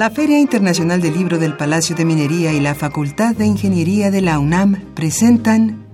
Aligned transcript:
La 0.00 0.08
Feria 0.08 0.38
Internacional 0.38 1.02
del 1.02 1.12
Libro 1.12 1.36
del 1.36 1.58
Palacio 1.58 1.94
de 1.94 2.06
Minería 2.06 2.54
y 2.54 2.60
la 2.60 2.74
Facultad 2.74 3.36
de 3.36 3.44
Ingeniería 3.44 4.10
de 4.10 4.22
la 4.22 4.38
UNAM 4.38 4.76
presentan 4.94 5.84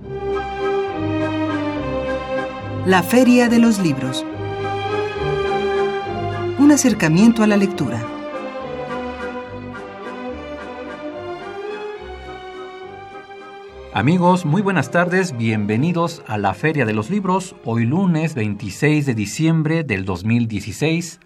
La 2.85 3.03
Feria 3.03 3.49
de 3.49 3.59
los 3.59 3.79
Libros. 3.79 4.25
Un 6.57 6.71
acercamiento 6.71 7.43
a 7.43 7.47
la 7.47 7.57
lectura. 7.57 8.01
Amigos, 13.93 14.45
muy 14.45 14.61
buenas 14.61 14.89
tardes, 14.89 15.35
bienvenidos 15.35 16.23
a 16.27 16.37
la 16.37 16.53
Feria 16.53 16.85
de 16.85 16.93
los 16.93 17.09
Libros, 17.09 17.57
hoy 17.65 17.83
lunes 17.83 18.35
26 18.35 19.05
de 19.05 19.15
diciembre 19.15 19.83
del 19.83 20.05
2016. 20.05 21.19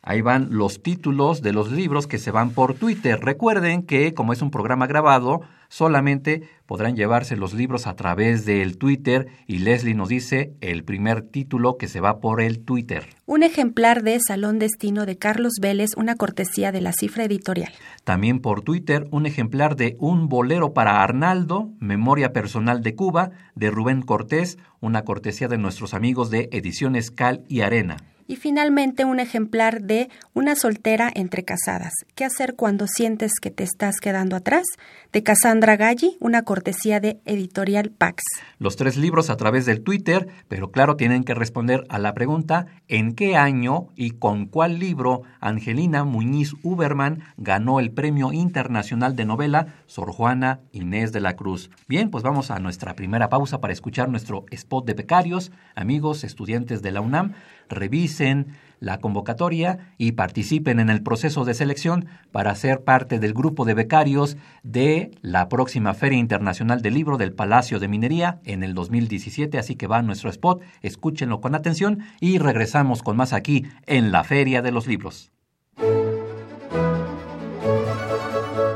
Ahí 0.09 0.21
van 0.21 0.47
los 0.51 0.81
títulos 0.81 1.41
de 1.41 1.51
los 1.51 1.69
libros 1.69 2.07
que 2.07 2.17
se 2.17 2.31
van 2.31 2.51
por 2.51 2.75
Twitter. 2.75 3.19
Recuerden 3.19 3.83
que 3.83 4.13
como 4.13 4.31
es 4.31 4.41
un 4.41 4.51
programa 4.51 4.87
grabado, 4.87 5.41
solamente 5.67 6.43
podrán 6.65 6.95
llevarse 6.95 7.35
los 7.35 7.53
libros 7.53 7.87
a 7.87 7.97
través 7.97 8.45
del 8.45 8.77
Twitter 8.77 9.27
y 9.47 9.57
Leslie 9.57 9.95
nos 9.95 10.07
dice 10.07 10.53
el 10.61 10.85
primer 10.85 11.23
título 11.23 11.75
que 11.75 11.89
se 11.89 11.99
va 11.99 12.21
por 12.21 12.39
el 12.39 12.59
Twitter. 12.59 13.05
Un 13.25 13.43
ejemplar 13.43 14.01
de 14.01 14.17
Salón 14.25 14.59
Destino 14.59 15.05
de 15.05 15.17
Carlos 15.17 15.55
Vélez, 15.61 15.89
una 15.97 16.15
cortesía 16.15 16.71
de 16.71 16.79
la 16.79 16.93
cifra 16.93 17.25
editorial. 17.25 17.73
También 18.05 18.39
por 18.39 18.61
Twitter 18.61 19.09
un 19.11 19.25
ejemplar 19.25 19.75
de 19.75 19.97
Un 19.99 20.29
bolero 20.29 20.71
para 20.71 21.03
Arnaldo, 21.03 21.71
Memoria 21.81 22.31
Personal 22.31 22.81
de 22.81 22.95
Cuba, 22.95 23.31
de 23.55 23.71
Rubén 23.71 24.03
Cortés, 24.03 24.57
una 24.79 25.03
cortesía 25.03 25.49
de 25.49 25.57
nuestros 25.57 25.93
amigos 25.93 26.29
de 26.29 26.47
Ediciones 26.53 27.11
Cal 27.11 27.43
y 27.49 27.59
Arena. 27.59 27.97
Y 28.27 28.35
finalmente 28.35 29.05
un 29.05 29.19
ejemplar 29.19 29.81
de 29.81 30.09
Una 30.33 30.55
soltera 30.55 31.09
entre 31.13 31.43
casadas. 31.43 31.93
¿Qué 32.13 32.25
hacer 32.25 32.55
cuando 32.55 32.85
sientes 32.87 33.31
que 33.41 33.49
te 33.49 33.63
estás 33.63 33.99
quedando 33.99 34.35
atrás? 34.35 34.65
De 35.13 35.23
Cassandra 35.23 35.77
Galli, 35.77 36.17
una 36.19 36.43
cortesía 36.43 36.99
de 36.99 37.21
Editorial 37.25 37.91
Pax. 37.91 38.23
Los 38.59 38.75
tres 38.75 38.97
libros 38.97 39.29
a 39.29 39.37
través 39.37 39.65
del 39.65 39.81
Twitter, 39.81 40.27
pero 40.47 40.71
claro, 40.71 40.95
tienen 40.95 41.23
que 41.23 41.33
responder 41.33 41.85
a 41.89 41.97
la 41.97 42.13
pregunta 42.13 42.67
¿en 42.87 43.13
qué 43.13 43.37
año 43.37 43.87
y 43.95 44.11
con 44.11 44.45
cuál 44.47 44.79
libro 44.79 45.23
Angelina 45.39 46.03
Muñiz 46.03 46.53
Uberman 46.61 47.23
ganó 47.37 47.79
el 47.79 47.91
Premio 47.91 48.33
Internacional 48.33 49.15
de 49.15 49.25
Novela 49.25 49.75
Sor 49.85 50.11
Juana 50.11 50.59
Inés 50.71 51.11
de 51.13 51.21
la 51.21 51.35
Cruz? 51.35 51.69
Bien, 51.87 52.09
pues 52.09 52.23
vamos 52.23 52.51
a 52.51 52.59
nuestra 52.59 52.93
primera 52.93 53.29
pausa 53.29 53.61
para 53.61 53.73
escuchar 53.73 54.09
nuestro 54.09 54.45
spot 54.51 54.85
de 54.85 54.93
becarios, 54.93 55.51
amigos, 55.75 56.23
estudiantes 56.23 56.81
de 56.81 56.91
la 56.91 57.01
UNAM 57.01 57.33
revisen 57.69 58.55
la 58.79 58.99
convocatoria 58.99 59.93
y 59.97 60.13
participen 60.13 60.79
en 60.79 60.89
el 60.89 61.01
proceso 61.01 61.45
de 61.45 61.53
selección 61.53 62.07
para 62.31 62.55
ser 62.55 62.83
parte 62.83 63.19
del 63.19 63.33
grupo 63.33 63.65
de 63.65 63.73
becarios 63.73 64.37
de 64.63 65.11
la 65.21 65.49
próxima 65.49 65.93
Feria 65.93 66.19
Internacional 66.19 66.81
del 66.81 66.93
Libro 66.93 67.17
del 67.17 67.33
Palacio 67.33 67.79
de 67.79 67.87
Minería 67.87 68.39
en 68.43 68.63
el 68.63 68.73
2017. 68.73 69.57
Así 69.57 69.75
que 69.75 69.87
va 69.87 70.01
nuestro 70.01 70.29
spot, 70.29 70.61
escúchenlo 70.81 71.41
con 71.41 71.55
atención 71.55 71.99
y 72.19 72.37
regresamos 72.37 73.03
con 73.03 73.17
más 73.17 73.33
aquí 73.33 73.65
en 73.85 74.11
la 74.11 74.23
Feria 74.23 74.61
de 74.61 74.71
los 74.71 74.87
Libros. 74.87 75.31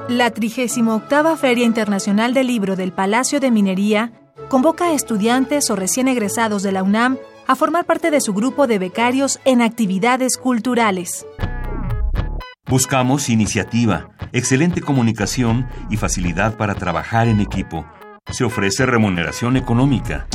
La 0.08 0.30
38 0.30 1.38
Feria 1.38 1.66
Internacional 1.66 2.34
del 2.34 2.48
Libro 2.48 2.76
del 2.76 2.92
Palacio 2.92 3.40
de 3.40 3.50
Minería 3.50 4.12
convoca 4.50 4.88
a 4.88 4.94
estudiantes 4.94 5.70
o 5.70 5.78
recién 5.78 6.10
egresados 6.10 6.64
de 6.64 6.74
la 6.74 6.84
UNAM 6.84 7.18
a 7.52 7.56
formar 7.56 7.86
parte 7.86 8.10
de 8.12 8.22
su 8.22 8.34
grupo 8.34 8.66
de 8.66 8.80
becarios 8.80 9.42
en 9.44 9.62
actividades 9.62 10.38
culturales. 10.38 11.26
Buscamos 12.66 13.28
iniciativa, 13.28 14.12
excelente 14.32 14.80
comunicación 14.80 15.68
y 15.90 15.98
facilidad 15.98 16.56
para 16.56 16.76
trabajar 16.76 17.28
en 17.28 17.42
equipo. 17.42 17.86
Se 18.32 18.46
ofrece 18.46 18.86
remuneración 18.86 19.58
económica. 19.58 20.28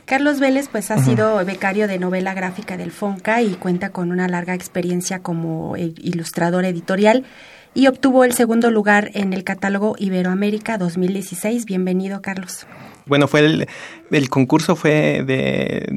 Carlos 0.06 0.41
Vélez 0.41 0.69
pues 0.69 0.91
ha 0.91 0.99
sido 0.99 1.44
becario 1.44 1.87
de 1.87 1.99
novela 1.99 2.32
gráfica 2.32 2.76
del 2.76 2.91
FONCA 2.91 3.43
y 3.43 3.50
cuenta 3.55 3.91
con 3.91 4.11
una 4.11 4.26
larga 4.29 4.55
experiencia 4.62 5.19
como 5.19 5.76
ilustrador 5.76 6.64
editorial 6.64 7.25
y 7.75 7.87
obtuvo 7.87 8.25
el 8.25 8.32
segundo 8.32 8.70
lugar 8.70 9.11
en 9.14 9.32
el 9.32 9.44
catálogo 9.44 9.94
Iberoamérica 9.99 10.79
2016. 10.79 11.64
Bienvenido, 11.64 12.23
Carlos. 12.23 12.67
Bueno, 13.06 13.26
fue 13.26 13.41
el, 13.41 13.67
el 14.11 14.29
concurso 14.29 14.76
fue 14.76 15.25
de, 15.25 15.88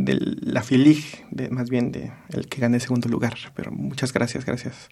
la 0.42 0.64
FILIG, 0.64 1.26
de, 1.30 1.50
más 1.50 1.70
bien 1.70 1.92
de 1.92 2.12
el 2.34 2.48
que 2.48 2.62
gané 2.62 2.80
segundo 2.80 3.10
lugar, 3.10 3.36
pero 3.56 3.72
muchas 3.72 4.12
gracias, 4.12 4.46
gracias. 4.46 4.90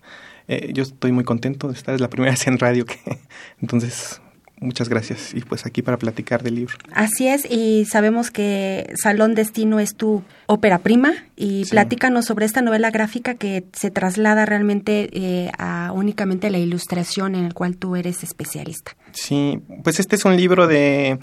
Eh, 0.48 0.72
yo 0.74 0.84
estoy 0.84 1.12
muy 1.12 1.24
contento 1.24 1.68
de 1.68 1.74
estar, 1.74 1.96
es 1.96 2.02
la 2.02 2.10
primera 2.10 2.32
vez 2.32 2.46
en 2.48 2.60
radio 2.60 2.86
que 2.86 3.00
entonces 3.62 4.22
muchas 4.64 4.90
gracias 4.90 5.34
y 5.34 5.42
pues 5.42 5.66
aquí 5.66 5.82
para 5.82 5.98
platicar 5.98 6.42
del 6.42 6.56
libro. 6.56 6.76
Así 6.94 7.28
es, 7.28 7.46
y 7.50 7.86
sabemos 7.86 8.32
que 8.32 8.92
Salón 8.96 9.36
Destino 9.36 9.80
es 9.80 9.96
tu 9.96 10.24
ópera 10.48 10.80
prima 10.80 11.14
y 11.36 11.66
platícanos 11.66 12.26
sobre 12.26 12.46
esta 12.46 12.62
novela 12.62 12.90
gráfica 12.92 13.36
que 13.36 13.66
se 13.74 13.92
traslada 13.92 14.46
realmente 14.46 15.10
eh, 15.14 15.52
a 15.58 15.92
únicamente 15.94 16.50
la 16.50 16.58
ilustración 16.58 17.36
en 17.36 17.46
el 17.46 17.54
cual 17.54 17.78
tú 17.78 17.96
eres 17.96 18.24
especialista. 18.24 18.96
Sí, 19.12 19.60
pues 19.84 20.00
este 20.00 20.16
es 20.16 20.26
un 20.26 20.36
libro 20.36 20.68
de 20.68 21.20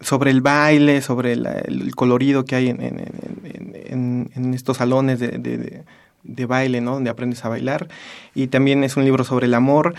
sobre 0.00 0.30
el 0.30 0.40
baile, 0.40 1.00
sobre 1.00 1.32
el 1.32 1.94
colorido 1.94 2.44
que 2.44 2.56
hay 2.56 2.68
en, 2.68 2.82
en, 2.82 4.30
en, 4.34 4.54
estos 4.54 4.76
salones 4.78 5.18
de, 5.18 5.28
de, 5.38 5.84
de, 6.22 6.46
baile, 6.46 6.80
¿no? 6.80 6.94
Donde 6.94 7.10
aprendes 7.10 7.44
a 7.44 7.48
bailar. 7.48 7.88
Y 8.34 8.48
también 8.48 8.84
es 8.84 8.96
un 8.96 9.04
libro 9.04 9.24
sobre 9.24 9.46
el 9.46 9.54
amor. 9.54 9.94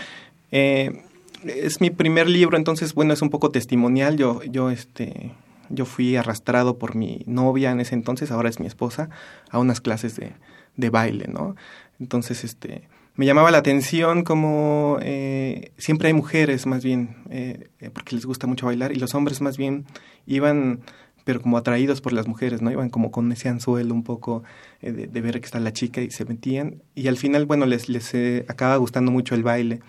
Eh, 0.52 1.02
es 1.48 1.80
mi 1.80 1.90
primer 1.90 2.28
libro, 2.28 2.56
entonces, 2.56 2.94
bueno, 2.94 3.12
es 3.12 3.22
un 3.22 3.30
poco 3.30 3.50
testimonial. 3.50 4.16
Yo, 4.16 4.42
yo, 4.44 4.70
este, 4.70 5.32
yo 5.68 5.84
fui 5.84 6.16
arrastrado 6.16 6.78
por 6.78 6.94
mi 6.94 7.22
novia 7.26 7.70
en 7.70 7.80
ese 7.80 7.94
entonces, 7.94 8.30
ahora 8.30 8.48
es 8.48 8.60
mi 8.60 8.66
esposa, 8.66 9.08
a 9.50 9.58
unas 9.58 9.80
clases 9.80 10.16
de, 10.16 10.32
de 10.76 10.90
baile, 10.90 11.26
¿no? 11.28 11.56
Entonces, 11.98 12.44
este, 12.44 12.88
me 13.14 13.24
llamaba 13.26 13.50
la 13.50 13.58
atención 13.58 14.22
como 14.22 14.98
eh, 15.00 15.72
siempre 15.78 16.08
hay 16.08 16.14
mujeres 16.14 16.66
más 16.66 16.84
bien, 16.84 17.16
eh, 17.30 17.68
eh, 17.80 17.90
porque 17.90 18.14
les 18.14 18.26
gusta 18.26 18.46
mucho 18.46 18.66
bailar, 18.66 18.92
y 18.92 18.96
los 18.96 19.14
hombres 19.14 19.40
más 19.40 19.56
bien 19.56 19.86
iban, 20.26 20.80
pero 21.24 21.40
como 21.40 21.56
atraídos 21.56 22.00
por 22.00 22.12
las 22.12 22.28
mujeres, 22.28 22.60
¿no? 22.60 22.70
Iban 22.70 22.90
como 22.90 23.10
con 23.10 23.32
ese 23.32 23.48
anzuelo 23.48 23.94
un 23.94 24.04
poco 24.04 24.44
de, 24.82 24.92
de, 25.06 25.20
ver 25.20 25.40
que 25.40 25.46
está 25.46 25.60
la 25.60 25.72
chica 25.72 26.00
y 26.02 26.10
se 26.10 26.24
metían, 26.24 26.82
y 26.94 27.08
al 27.08 27.16
final, 27.16 27.46
bueno, 27.46 27.66
les, 27.66 27.88
les 27.88 28.14
acaba 28.48 28.76
gustando 28.76 29.10
mucho 29.10 29.34
el 29.34 29.42
baile. 29.42 29.80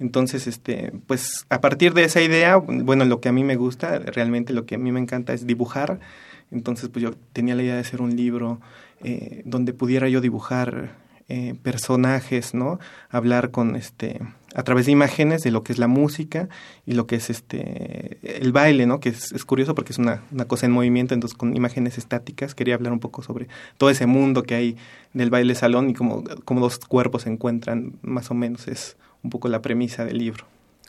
Entonces, 0.00 0.46
este, 0.46 0.92
pues 1.06 1.46
a 1.48 1.60
partir 1.60 1.94
de 1.94 2.04
esa 2.04 2.22
idea, 2.22 2.56
bueno, 2.56 3.04
lo 3.04 3.20
que 3.20 3.28
a 3.28 3.32
mí 3.32 3.44
me 3.44 3.56
gusta, 3.56 3.98
realmente 3.98 4.52
lo 4.52 4.64
que 4.66 4.76
a 4.76 4.78
mí 4.78 4.92
me 4.92 5.00
encanta 5.00 5.32
es 5.32 5.46
dibujar. 5.46 6.00
Entonces, 6.50 6.88
pues 6.88 7.02
yo 7.02 7.14
tenía 7.32 7.54
la 7.54 7.62
idea 7.62 7.74
de 7.74 7.80
hacer 7.80 8.00
un 8.00 8.16
libro 8.16 8.60
donde 9.44 9.72
pudiera 9.72 10.08
yo 10.08 10.20
dibujar 10.20 10.96
eh, 11.30 11.54
personajes, 11.62 12.54
¿no? 12.54 12.78
Hablar 13.10 13.50
con 13.50 13.76
este 13.76 14.18
a 14.54 14.62
través 14.62 14.86
de 14.86 14.92
imágenes 14.92 15.42
de 15.42 15.50
lo 15.50 15.62
que 15.62 15.74
es 15.74 15.78
la 15.78 15.86
música 15.86 16.48
y 16.86 16.94
lo 16.94 17.06
que 17.06 17.16
es 17.16 17.28
este 17.28 18.16
el 18.22 18.50
baile, 18.50 18.86
¿no? 18.86 18.98
Que 18.98 19.10
es, 19.10 19.44
curioso 19.44 19.74
porque 19.74 19.92
es 19.92 19.98
una, 19.98 20.22
una, 20.32 20.46
cosa 20.46 20.64
en 20.64 20.72
movimiento, 20.72 21.12
entonces 21.12 21.36
con 21.36 21.54
imágenes 21.54 21.98
estáticas 21.98 22.54
quería 22.54 22.76
hablar 22.76 22.94
un 22.94 22.98
poco 22.98 23.22
sobre 23.22 23.46
todo 23.76 23.90
ese 23.90 24.06
mundo 24.06 24.42
que 24.42 24.54
hay 24.54 24.76
del 25.12 25.28
baile 25.28 25.54
salón 25.54 25.90
y 25.90 25.92
cómo, 25.92 26.24
cómo 26.46 26.60
dos 26.62 26.78
cuerpos 26.78 27.24
se 27.24 27.28
encuentran, 27.28 27.98
más 28.00 28.30
o 28.30 28.34
menos 28.34 28.66
es 28.66 28.96
un 29.22 29.30
poco 29.30 29.48
la 29.48 29.62
premisa 29.62 30.04
del 30.04 30.18
libro. 30.18 30.46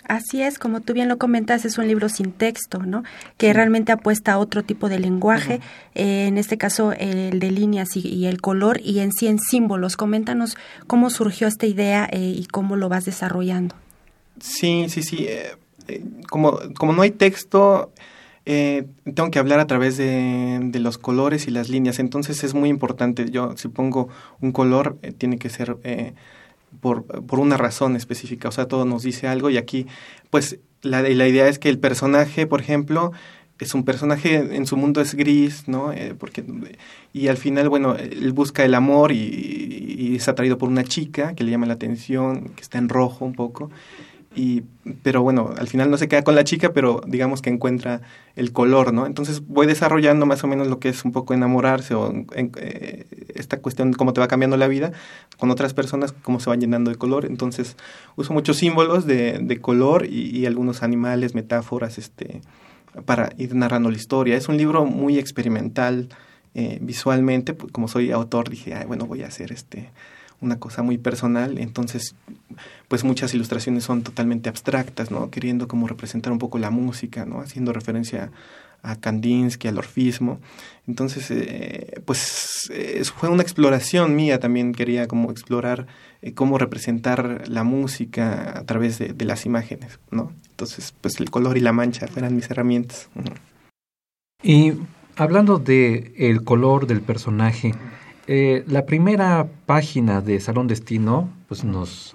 Así 0.09 0.41
es, 0.41 0.57
como 0.57 0.81
tú 0.81 0.93
bien 0.93 1.07
lo 1.07 1.19
comentas, 1.19 1.65
es 1.65 1.77
un 1.77 1.87
libro 1.87 2.09
sin 2.09 2.31
texto, 2.31 2.79
¿no? 2.79 3.03
Que 3.37 3.53
realmente 3.53 3.91
apuesta 3.91 4.33
a 4.33 4.37
otro 4.39 4.63
tipo 4.63 4.89
de 4.89 4.97
lenguaje, 4.97 5.59
eh, 5.93 6.25
en 6.27 6.39
este 6.39 6.57
caso 6.57 6.93
el 6.93 7.39
de 7.39 7.51
líneas 7.51 7.95
y, 7.95 8.25
el 8.25 8.41
color, 8.41 8.79
y 8.83 8.99
en 8.99 9.11
sí 9.11 9.27
en 9.27 9.37
símbolos. 9.37 9.97
Coméntanos 9.97 10.57
cómo 10.87 11.11
surgió 11.11 11.47
esta 11.47 11.67
idea 11.67 12.09
eh, 12.11 12.33
y 12.35 12.45
cómo 12.45 12.75
lo 12.75 12.89
vas 12.89 13.05
desarrollando. 13.05 13.75
Sí, 14.39 14.87
sí, 14.89 15.03
sí. 15.03 15.27
Eh, 15.27 15.55
como, 16.27 16.57
como 16.75 16.93
no 16.93 17.03
hay 17.03 17.11
texto, 17.11 17.91
tengo 18.45 19.29
que 19.29 19.37
hablar 19.37 19.59
a 19.59 19.67
través 19.67 19.95
de, 19.97 20.59
de, 20.59 20.79
los 20.79 20.97
colores 20.97 21.47
y 21.47 21.51
las 21.51 21.69
líneas. 21.69 21.99
Entonces 21.99 22.43
es 22.43 22.55
muy 22.55 22.69
importante. 22.69 23.29
Yo, 23.29 23.55
si 23.57 23.67
pongo 23.67 24.09
un 24.41 24.53
color, 24.53 24.97
tiene 25.19 25.37
que 25.37 25.49
ser 25.49 25.77
por, 26.81 27.05
por 27.05 27.39
una 27.39 27.57
razón 27.57 27.95
específica, 27.95 28.49
o 28.49 28.51
sea, 28.51 28.67
todo 28.67 28.85
nos 28.85 29.03
dice 29.03 29.27
algo 29.27 29.49
y 29.49 29.57
aquí, 29.57 29.87
pues, 30.29 30.59
la, 30.81 31.01
la 31.01 31.27
idea 31.27 31.47
es 31.47 31.59
que 31.59 31.69
el 31.69 31.79
personaje, 31.79 32.47
por 32.47 32.61
ejemplo, 32.61 33.11
es 33.59 33.73
un 33.73 33.83
personaje 33.83 34.55
en 34.55 34.65
su 34.65 34.77
mundo 34.77 35.01
es 35.01 35.15
gris, 35.15 35.67
¿no? 35.67 35.91
Eh, 35.91 36.15
porque, 36.17 36.43
y 37.11 37.27
al 37.27 37.37
final, 37.37 37.67
bueno, 37.67 37.95
él 37.95 38.31
busca 38.31 38.63
el 38.63 38.73
amor 38.73 39.11
y, 39.11 39.17
y, 39.17 40.15
es 40.15 40.27
atraído 40.29 40.57
por 40.57 40.69
una 40.69 40.83
chica 40.83 41.35
que 41.35 41.43
le 41.43 41.51
llama 41.51 41.65
la 41.65 41.73
atención, 41.73 42.49
que 42.55 42.61
está 42.61 42.77
en 42.77 42.87
rojo 42.87 43.25
un 43.25 43.33
poco, 43.33 43.69
y 44.35 44.63
pero 45.01 45.23
bueno 45.23 45.53
al 45.57 45.67
final 45.67 45.89
no 45.89 45.97
se 45.97 46.07
queda 46.07 46.23
con 46.23 46.35
la 46.35 46.43
chica 46.43 46.71
pero 46.71 47.01
digamos 47.07 47.41
que 47.41 47.49
encuentra 47.49 48.01
el 48.35 48.51
color 48.51 48.93
no 48.93 49.07
entonces 49.07 49.41
voy 49.47 49.65
desarrollando 49.65 50.27
más 50.27 50.43
o 50.43 50.47
menos 50.47 50.67
lo 50.67 50.79
que 50.79 50.89
es 50.89 51.03
un 51.03 51.11
poco 51.11 51.33
enamorarse 51.33 51.95
o 51.95 52.13
eh, 52.35 53.05
esta 53.33 53.59
cuestión 53.59 53.91
de 53.91 53.97
cómo 53.97 54.13
te 54.13 54.21
va 54.21 54.27
cambiando 54.27 54.57
la 54.57 54.67
vida 54.67 54.91
con 55.37 55.49
otras 55.49 55.73
personas 55.73 56.13
cómo 56.21 56.39
se 56.39 56.49
van 56.49 56.59
llenando 56.59 56.91
de 56.91 56.97
color. 56.97 57.25
Entonces 57.25 57.75
uso 58.15 58.33
muchos 58.33 58.57
símbolos 58.57 59.05
de, 59.05 59.39
de 59.41 59.61
color 59.61 60.05
y, 60.05 60.45
algunos 60.45 60.83
animales 60.83 61.35
metáforas 61.35 61.97
este 61.97 62.41
para 63.05 63.29
ir 63.37 63.53
narrando 63.53 63.91
la 63.91 63.97
historia. 63.97 64.35
Es 64.35 64.49
un 64.49 64.57
libro 64.57 64.85
muy 64.85 65.19
experimental 65.19 66.09
eh, 66.55 66.79
visualmente 66.81 67.53
pues, 67.53 67.71
como 67.71 67.87
soy 67.87 68.11
autor 68.11 68.49
dije 68.49 68.73
Ay, 68.73 68.85
bueno 68.87 69.05
voy 69.05 69.21
a 69.23 69.27
hacer 69.27 69.51
este 69.51 69.91
una 70.41 70.59
cosa 70.59 70.83
muy 70.83 70.97
personal, 70.97 71.57
entonces 71.57 72.15
pues 72.87 73.03
muchas 73.03 73.33
ilustraciones 73.33 73.83
son 73.83 74.03
totalmente 74.03 74.49
abstractas, 74.49 75.11
¿no? 75.11 75.29
Queriendo 75.29 75.67
como 75.67 75.87
representar 75.87 76.31
un 76.31 76.39
poco 76.39 76.57
la 76.57 76.69
música, 76.69 77.25
¿no? 77.25 77.41
Haciendo 77.41 77.73
referencia 77.73 78.31
a 78.81 78.95
Kandinsky, 78.95 79.67
al 79.67 79.77
orfismo. 79.77 80.39
Entonces, 80.87 81.29
eh, 81.31 82.01
pues 82.05 82.71
fue 83.15 83.29
una 83.29 83.43
exploración 83.43 84.15
mía, 84.15 84.39
también 84.39 84.73
quería 84.73 85.07
como 85.07 85.31
explorar 85.31 85.87
eh, 86.21 86.33
cómo 86.33 86.57
representar 86.57 87.47
la 87.47 87.63
música 87.63 88.57
a 88.57 88.63
través 88.65 88.97
de, 88.97 89.25
las 89.25 89.45
imágenes, 89.45 89.99
¿no? 90.11 90.33
Entonces, 90.49 90.93
pues 90.99 91.19
el 91.19 91.29
color 91.29 91.57
y 91.57 91.61
la 91.61 91.73
mancha 91.73 92.07
eran 92.15 92.35
mis 92.35 92.49
herramientas. 92.49 93.09
Y 94.41 94.73
hablando 95.15 95.59
de 95.59 96.13
el 96.17 96.43
color 96.43 96.87
del 96.87 97.01
personaje, 97.01 97.73
eh, 98.31 98.63
la 98.67 98.85
primera 98.85 99.47
página 99.65 100.21
de 100.21 100.39
Salón 100.39 100.67
Destino 100.67 101.29
pues 101.47 101.63
nos 101.63 102.13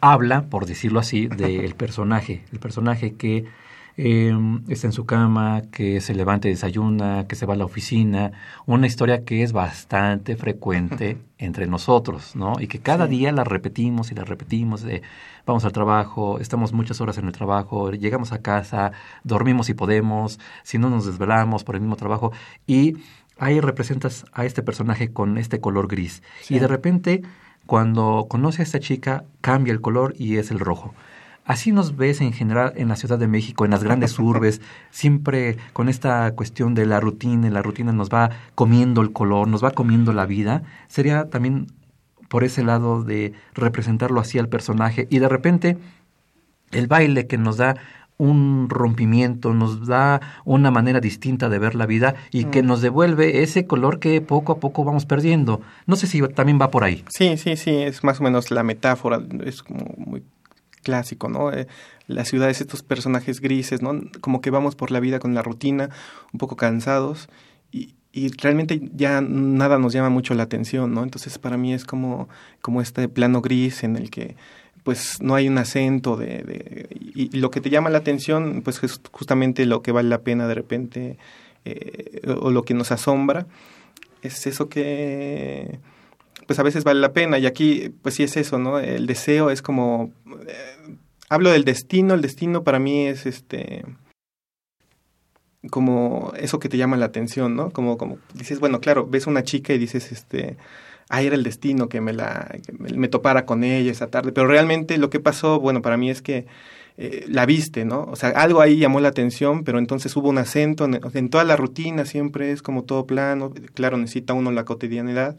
habla, 0.00 0.42
por 0.42 0.64
decirlo 0.64 1.00
así, 1.00 1.26
del 1.36 1.74
personaje, 1.74 2.44
el 2.52 2.60
personaje 2.60 3.14
que 3.14 3.46
em, 3.96 4.62
está 4.68 4.86
en 4.86 4.92
su 4.92 5.06
cama, 5.06 5.62
que 5.72 6.00
se 6.00 6.14
levanta 6.14 6.46
y 6.46 6.52
desayuna, 6.52 7.26
que 7.26 7.34
se 7.34 7.46
va 7.46 7.54
a 7.54 7.56
la 7.56 7.64
oficina, 7.64 8.30
una 8.64 8.86
historia 8.86 9.24
que 9.24 9.42
es 9.42 9.50
bastante 9.52 10.36
frecuente 10.36 11.18
entre 11.36 11.66
nosotros, 11.66 12.36
¿no? 12.36 12.60
Y 12.60 12.68
que 12.68 12.78
cada 12.78 13.08
día 13.08 13.32
la 13.32 13.42
repetimos 13.42 14.12
y 14.12 14.14
la 14.14 14.22
repetimos, 14.22 14.86
vamos 15.46 15.64
al 15.64 15.72
trabajo, 15.72 16.38
estamos 16.38 16.72
muchas 16.72 17.00
horas 17.00 17.18
en 17.18 17.26
el 17.26 17.32
trabajo, 17.32 17.90
llegamos 17.90 18.30
a 18.30 18.40
casa, 18.40 18.92
dormimos 19.24 19.66
si 19.66 19.74
podemos, 19.74 20.38
si 20.62 20.78
no 20.78 20.90
nos 20.90 21.06
desvelamos 21.06 21.64
por 21.64 21.74
el 21.74 21.80
mismo 21.80 21.96
trabajo 21.96 22.30
y 22.68 22.98
ahí 23.38 23.60
representas 23.60 24.24
a 24.32 24.44
este 24.44 24.62
personaje 24.62 25.12
con 25.12 25.38
este 25.38 25.60
color 25.60 25.88
gris. 25.88 26.22
Y 26.48 26.58
de 26.58 26.68
repente, 26.68 27.22
cuando 27.66 28.26
conoce 28.28 28.62
a 28.62 28.64
esta 28.64 28.80
chica, 28.80 29.24
cambia 29.40 29.72
el 29.72 29.80
color 29.80 30.14
y 30.16 30.36
es 30.36 30.50
el 30.50 30.58
rojo. 30.58 30.94
Así 31.44 31.70
nos 31.70 31.96
ves 31.96 32.20
en 32.20 32.32
general 32.32 32.72
en 32.74 32.88
la 32.88 32.96
Ciudad 32.96 33.18
de 33.18 33.28
México, 33.28 33.64
en 33.64 33.70
las 33.70 33.84
grandes 33.84 34.18
urbes, 34.18 34.60
siempre 34.90 35.56
con 35.72 35.88
esta 35.88 36.32
cuestión 36.32 36.74
de 36.74 36.86
la 36.86 36.98
rutina, 36.98 37.46
y 37.46 37.50
la 37.50 37.62
rutina 37.62 37.92
nos 37.92 38.10
va 38.10 38.30
comiendo 38.54 39.00
el 39.00 39.12
color, 39.12 39.46
nos 39.46 39.62
va 39.62 39.70
comiendo 39.70 40.12
la 40.12 40.26
vida. 40.26 40.62
Sería 40.88 41.30
también 41.30 41.68
por 42.28 42.42
ese 42.42 42.64
lado 42.64 43.04
de 43.04 43.32
representarlo 43.54 44.20
así 44.20 44.38
al 44.38 44.48
personaje 44.48 45.06
y 45.10 45.20
de 45.20 45.28
repente 45.28 45.78
el 46.72 46.88
baile 46.88 47.28
que 47.28 47.38
nos 47.38 47.56
da 47.56 47.76
un 48.18 48.68
rompimiento, 48.70 49.52
nos 49.52 49.86
da 49.86 50.20
una 50.44 50.70
manera 50.70 51.00
distinta 51.00 51.48
de 51.48 51.58
ver 51.58 51.74
la 51.74 51.86
vida 51.86 52.14
y 52.30 52.44
que 52.44 52.62
mm. 52.62 52.66
nos 52.66 52.80
devuelve 52.80 53.42
ese 53.42 53.66
color 53.66 53.98
que 53.98 54.20
poco 54.20 54.52
a 54.52 54.60
poco 54.60 54.84
vamos 54.84 55.04
perdiendo. 55.06 55.60
No 55.86 55.96
sé 55.96 56.06
si 56.06 56.20
también 56.28 56.58
va 56.60 56.70
por 56.70 56.84
ahí. 56.84 57.04
Sí, 57.08 57.36
sí, 57.36 57.56
sí, 57.56 57.70
es 57.70 58.04
más 58.04 58.20
o 58.20 58.24
menos 58.24 58.50
la 58.50 58.62
metáfora, 58.62 59.20
es 59.44 59.62
como 59.62 59.94
muy 59.98 60.22
clásico, 60.82 61.28
¿no? 61.28 61.52
Eh, 61.52 61.66
las 62.06 62.28
ciudades, 62.28 62.60
estos 62.60 62.82
personajes 62.82 63.40
grises, 63.40 63.82
¿no? 63.82 64.00
Como 64.20 64.40
que 64.40 64.50
vamos 64.50 64.76
por 64.76 64.90
la 64.90 65.00
vida 65.00 65.18
con 65.18 65.34
la 65.34 65.42
rutina, 65.42 65.90
un 66.32 66.38
poco 66.38 66.56
cansados 66.56 67.28
y, 67.72 67.96
y 68.12 68.28
realmente 68.28 68.80
ya 68.94 69.20
nada 69.20 69.78
nos 69.78 69.92
llama 69.92 70.08
mucho 70.08 70.32
la 70.34 70.44
atención, 70.44 70.94
¿no? 70.94 71.02
Entonces 71.02 71.38
para 71.38 71.58
mí 71.58 71.74
es 71.74 71.84
como, 71.84 72.28
como 72.62 72.80
este 72.80 73.08
plano 73.08 73.42
gris 73.42 73.84
en 73.84 73.96
el 73.96 74.10
que 74.10 74.36
pues 74.86 75.20
no 75.20 75.34
hay 75.34 75.48
un 75.48 75.58
acento 75.58 76.16
de, 76.16 76.86
y, 76.94 77.36
lo 77.36 77.50
que 77.50 77.60
te 77.60 77.70
llama 77.70 77.90
la 77.90 77.98
atención 77.98 78.62
pues 78.62 78.80
es 78.84 79.00
justamente 79.10 79.66
lo 79.66 79.82
que 79.82 79.90
vale 79.90 80.08
la 80.08 80.20
pena 80.22 80.46
de 80.46 80.54
repente 80.54 81.18
eh, 81.64 82.22
o 82.40 82.52
lo 82.52 82.62
que 82.62 82.72
nos 82.72 82.92
asombra 82.92 83.48
es 84.22 84.46
eso 84.46 84.68
que 84.68 85.80
pues 86.46 86.60
a 86.60 86.62
veces 86.62 86.84
vale 86.84 87.00
la 87.00 87.12
pena. 87.12 87.36
Y 87.36 87.46
aquí 87.46 87.92
pues 88.00 88.14
sí 88.14 88.22
es 88.22 88.36
eso 88.36 88.60
no 88.60 88.78
el 88.78 89.08
deseo 89.08 89.50
es 89.50 89.60
como 89.60 90.12
eh, 90.46 90.96
hablo 91.28 91.50
del 91.50 91.64
destino 91.64 92.14
el 92.14 92.22
destino 92.22 92.62
para 92.62 92.78
mí 92.78 93.08
es 93.08 93.26
este 93.26 93.84
como 95.68 96.32
eso 96.36 96.60
que 96.60 96.68
te 96.68 96.76
llama 96.76 96.96
la 96.96 97.06
atención 97.06 97.56
no 97.56 97.72
como 97.72 97.98
como 97.98 98.18
dices 98.34 98.60
bueno 98.60 98.80
claro 98.80 99.04
ves 99.04 99.26
una 99.26 99.42
chica 99.42 99.72
y 99.72 99.78
dices 99.78 100.12
este 100.12 100.56
ah, 101.08 101.22
era 101.22 101.34
el 101.34 101.42
destino 101.42 101.88
que 101.88 102.00
me 102.00 102.12
la 102.12 102.54
me, 102.78 103.08
topara 103.08 103.46
con 103.46 103.64
ella 103.64 103.90
esa 103.90 104.08
tarde, 104.08 104.32
pero 104.32 104.46
realmente 104.46 104.98
lo 104.98 105.10
que 105.10 105.20
pasó, 105.20 105.60
bueno, 105.60 105.82
para 105.82 105.96
mí 105.96 106.10
es 106.10 106.22
que 106.22 106.46
eh, 106.98 107.26
la 107.28 107.44
viste, 107.44 107.84
¿no? 107.84 108.04
O 108.04 108.16
sea, 108.16 108.30
algo 108.30 108.62
ahí 108.62 108.78
llamó 108.78 109.00
la 109.00 109.08
atención, 109.08 109.64
pero 109.64 109.78
entonces 109.78 110.16
hubo 110.16 110.30
un 110.30 110.38
acento, 110.38 110.86
en, 110.86 111.28
toda 111.28 111.44
la 111.44 111.54
rutina 111.54 112.06
siempre 112.06 112.52
es 112.52 112.62
como 112.62 112.84
todo 112.84 113.06
plano, 113.06 113.52
claro, 113.74 113.98
necesita 113.98 114.32
uno 114.32 114.50
la 114.50 114.64
cotidianidad, 114.64 115.36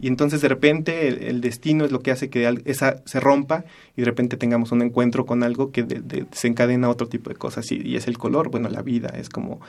y 0.00 0.08
entonces 0.08 0.40
de 0.40 0.48
repente 0.48 1.28
el, 1.28 1.42
destino 1.42 1.84
es 1.84 1.92
lo 1.92 2.00
que 2.00 2.12
hace 2.12 2.30
que 2.30 2.62
esa 2.64 3.02
se 3.04 3.20
rompa 3.20 3.64
y 3.96 4.02
de 4.02 4.04
repente 4.04 4.36
tengamos 4.36 4.72
un 4.72 4.82
encuentro 4.82 5.26
con 5.26 5.42
algo 5.42 5.70
que 5.72 5.82
desencadena 5.82 6.88
otro 6.88 7.08
tipo 7.08 7.30
de 7.30 7.36
cosas, 7.36 7.70
y, 7.72 7.80
y, 7.82 7.96
es 7.96 8.06
el 8.06 8.18
color, 8.18 8.50
bueno, 8.50 8.68
la 8.68 8.82
vida, 8.82 9.08
es 9.16 9.28
como, 9.28 9.60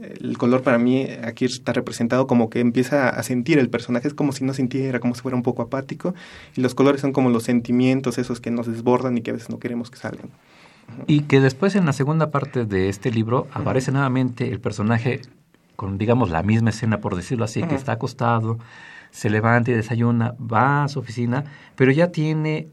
el 0.00 0.36
color 0.36 0.62
para 0.62 0.78
mí 0.78 1.06
aquí 1.22 1.44
está 1.44 1.72
representado 1.72 2.26
como 2.26 2.50
que 2.50 2.60
empieza 2.60 3.08
a 3.08 3.22
sentir 3.22 3.58
el 3.58 3.70
personaje, 3.70 4.08
es 4.08 4.14
como 4.14 4.32
si 4.32 4.44
no 4.44 4.52
sintiera, 4.52 5.00
como 5.00 5.14
si 5.14 5.22
fuera 5.22 5.36
un 5.36 5.42
poco 5.42 5.62
apático, 5.62 6.14
y 6.56 6.60
los 6.60 6.74
colores 6.74 7.00
son 7.00 7.12
como 7.12 7.30
los 7.30 7.44
sentimientos 7.44 8.18
esos 8.18 8.40
que 8.40 8.50
nos 8.50 8.66
desbordan 8.66 9.16
y 9.16 9.22
que 9.22 9.30
a 9.30 9.34
veces 9.34 9.50
no 9.50 9.58
queremos 9.58 9.90
que 9.90 9.98
salgan. 9.98 10.30
Y 11.06 11.22
que 11.22 11.40
después 11.40 11.76
en 11.76 11.86
la 11.86 11.92
segunda 11.92 12.30
parte 12.30 12.64
de 12.64 12.88
este 12.88 13.10
libro 13.10 13.46
aparece 13.52 13.92
nuevamente 13.92 14.48
el 14.50 14.60
personaje 14.60 15.20
con, 15.76 15.98
digamos, 15.98 16.30
la 16.30 16.42
misma 16.42 16.70
escena, 16.70 17.00
por 17.00 17.14
decirlo 17.14 17.44
así, 17.44 17.62
que 17.62 17.76
está 17.76 17.92
acostado, 17.92 18.58
se 19.10 19.30
levanta 19.30 19.70
y 19.70 19.74
desayuna, 19.74 20.34
va 20.40 20.84
a 20.84 20.88
su 20.88 20.98
oficina, 20.98 21.44
pero 21.76 21.92
ya 21.92 22.10
tiene, 22.10 22.68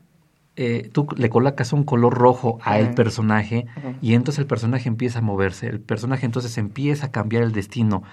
eh, 0.56 0.90
tú 0.92 1.08
le 1.16 1.30
colocas 1.30 1.74
un 1.74 1.84
color 1.84 2.14
rojo 2.14 2.60
a 2.64 2.80
el 2.80 2.94
personaje 2.94 3.66
y 4.02 4.14
entonces 4.14 4.40
el 4.40 4.48
personaje 4.48 4.88
empieza 4.88 5.20
a 5.20 5.22
moverse, 5.22 5.68
el 5.68 5.80
personaje 5.80 6.26
entonces 6.26 6.58
empieza 6.58 7.08
a 7.08 7.12
cambiar 7.12 7.44
el 7.44 7.52
destino. 7.52 8.04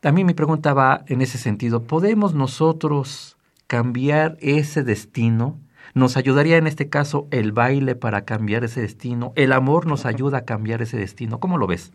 También 0.00 0.26
mi 0.26 0.34
pregunta 0.34 0.74
va 0.74 1.04
en 1.06 1.22
ese 1.22 1.38
sentido, 1.38 1.84
¿podemos 1.84 2.34
nosotros 2.34 3.36
cambiar 3.66 4.36
ese 4.40 4.82
destino? 4.82 5.58
Nos 5.94 6.16
ayudaría 6.16 6.56
en 6.56 6.66
este 6.66 6.88
caso 6.88 7.28
el 7.30 7.52
baile 7.52 7.94
para 7.94 8.24
cambiar 8.24 8.64
ese 8.64 8.80
destino. 8.80 9.32
El 9.36 9.52
amor 9.52 9.86
nos 9.86 10.06
ayuda 10.06 10.38
a 10.38 10.44
cambiar 10.44 10.82
ese 10.82 10.96
destino. 10.96 11.38
¿Cómo 11.38 11.58
lo 11.58 11.66
ves? 11.66 11.92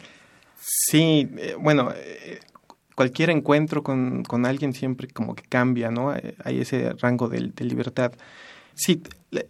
Sí, 0.59 1.29
eh, 1.37 1.55
bueno, 1.59 1.91
eh, 1.95 2.39
cualquier 2.97 3.29
encuentro 3.29 3.83
con, 3.83 4.23
con, 4.23 4.45
alguien 4.45 4.73
siempre 4.73 5.07
como 5.07 5.35
que 5.35 5.43
cambia, 5.43 5.91
¿no? 5.91 6.15
Eh, 6.15 6.35
hay 6.43 6.61
ese 6.61 6.93
rango 6.93 7.29
de, 7.29 7.51
libertad. 7.59 8.13
Sí, 8.77 9.01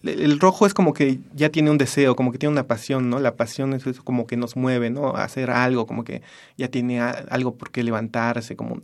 el 0.04 0.40
rojo 0.40 0.66
es 0.66 0.74
como 0.74 0.94
que 0.94 1.20
ya 1.36 1.50
tiene 1.50 1.70
un 1.70 1.78
deseo, 1.78 2.16
como 2.16 2.32
que 2.32 2.38
tiene 2.38 2.54
una 2.54 2.66
pasión, 2.66 3.10
¿no? 3.10 3.20
La 3.20 3.36
pasión 3.36 3.74
es 3.74 3.86
eso 3.86 4.04
como 4.04 4.26
que 4.26 4.38
nos 4.38 4.56
mueve, 4.56 4.90
¿no? 4.90 5.16
A 5.16 5.26
hacer 5.26 5.52
algo, 5.52 5.86
como 5.86 6.06
que 6.06 6.22
ya 6.58 6.70
tiene 6.70 7.02
algo 7.02 7.56
por 7.56 7.72
qué 7.72 7.84
levantarse, 7.84 8.56
como 8.56 8.82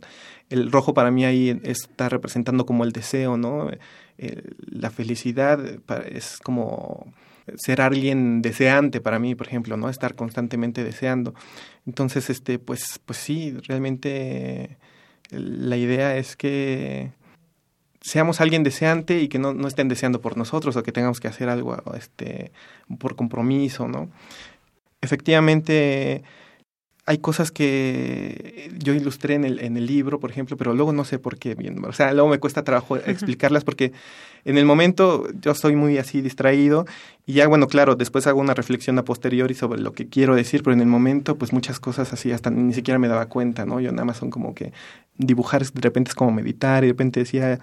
el 0.50 0.70
rojo 0.70 0.92
para 0.92 1.10
mí 1.10 1.24
ahí 1.24 1.58
está 1.64 2.10
representando 2.10 2.66
como 2.66 2.84
el 2.84 2.92
deseo, 2.92 3.36
¿no? 3.36 3.70
la 4.16 4.90
felicidad 4.90 5.58
es 6.06 6.38
como 6.44 7.12
ser 7.56 7.80
alguien 7.80 8.42
deseante 8.42 9.00
para 9.00 9.18
mí, 9.18 9.34
por 9.34 9.48
ejemplo, 9.48 9.76
¿no? 9.76 9.88
Estar 9.88 10.14
constantemente 10.14 10.84
deseando. 10.84 11.34
Entonces, 11.86 12.30
este, 12.30 12.58
pues, 12.58 13.00
pues 13.04 13.18
sí, 13.18 13.56
realmente 13.66 14.76
la 15.30 15.76
idea 15.76 16.16
es 16.16 16.36
que 16.36 17.10
seamos 18.04 18.42
alguien 18.42 18.62
deseante 18.62 19.20
y 19.20 19.28
que 19.28 19.38
no, 19.38 19.54
no 19.54 19.66
estén 19.66 19.88
deseando 19.88 20.20
por 20.20 20.36
nosotros 20.36 20.76
o 20.76 20.82
que 20.82 20.92
tengamos 20.92 21.20
que 21.20 21.28
hacer 21.28 21.48
algo 21.48 21.74
este, 21.96 22.52
por 22.98 23.16
compromiso, 23.16 23.88
¿no? 23.88 24.10
Efectivamente, 25.00 26.22
hay 27.06 27.16
cosas 27.16 27.50
que 27.50 28.70
yo 28.78 28.92
ilustré 28.92 29.34
en 29.34 29.46
el, 29.46 29.58
en 29.58 29.78
el 29.78 29.86
libro, 29.86 30.20
por 30.20 30.30
ejemplo, 30.30 30.58
pero 30.58 30.74
luego 30.74 30.92
no 30.92 31.04
sé 31.04 31.18
por 31.18 31.38
qué, 31.38 31.54
bien, 31.54 31.82
o 31.82 31.94
sea, 31.94 32.12
luego 32.12 32.28
me 32.28 32.38
cuesta 32.38 32.62
trabajo 32.62 32.96
explicarlas 32.96 33.64
porque 33.64 33.92
en 34.44 34.58
el 34.58 34.66
momento 34.66 35.26
yo 35.40 35.52
estoy 35.52 35.74
muy 35.74 35.96
así 35.96 36.20
distraído 36.20 36.84
y 37.24 37.32
ya, 37.32 37.46
bueno, 37.46 37.68
claro, 37.68 37.96
después 37.96 38.26
hago 38.26 38.38
una 38.38 38.52
reflexión 38.52 38.98
a 38.98 39.04
posteriori 39.06 39.54
sobre 39.54 39.80
lo 39.80 39.92
que 39.92 40.10
quiero 40.10 40.34
decir, 40.34 40.62
pero 40.62 40.74
en 40.74 40.82
el 40.82 40.88
momento, 40.88 41.36
pues 41.36 41.54
muchas 41.54 41.80
cosas 41.80 42.12
así 42.12 42.32
hasta 42.32 42.50
ni 42.50 42.74
siquiera 42.74 42.98
me 42.98 43.08
daba 43.08 43.30
cuenta, 43.30 43.64
¿no? 43.64 43.80
Yo 43.80 43.92
nada 43.92 44.04
más 44.04 44.18
son 44.18 44.28
como 44.28 44.54
que 44.54 44.74
dibujar 45.16 45.64
de 45.64 45.80
repente 45.80 46.10
es 46.10 46.14
como 46.14 46.32
meditar 46.32 46.84
y 46.84 46.88
de 46.88 46.92
repente 46.92 47.20
decía, 47.20 47.60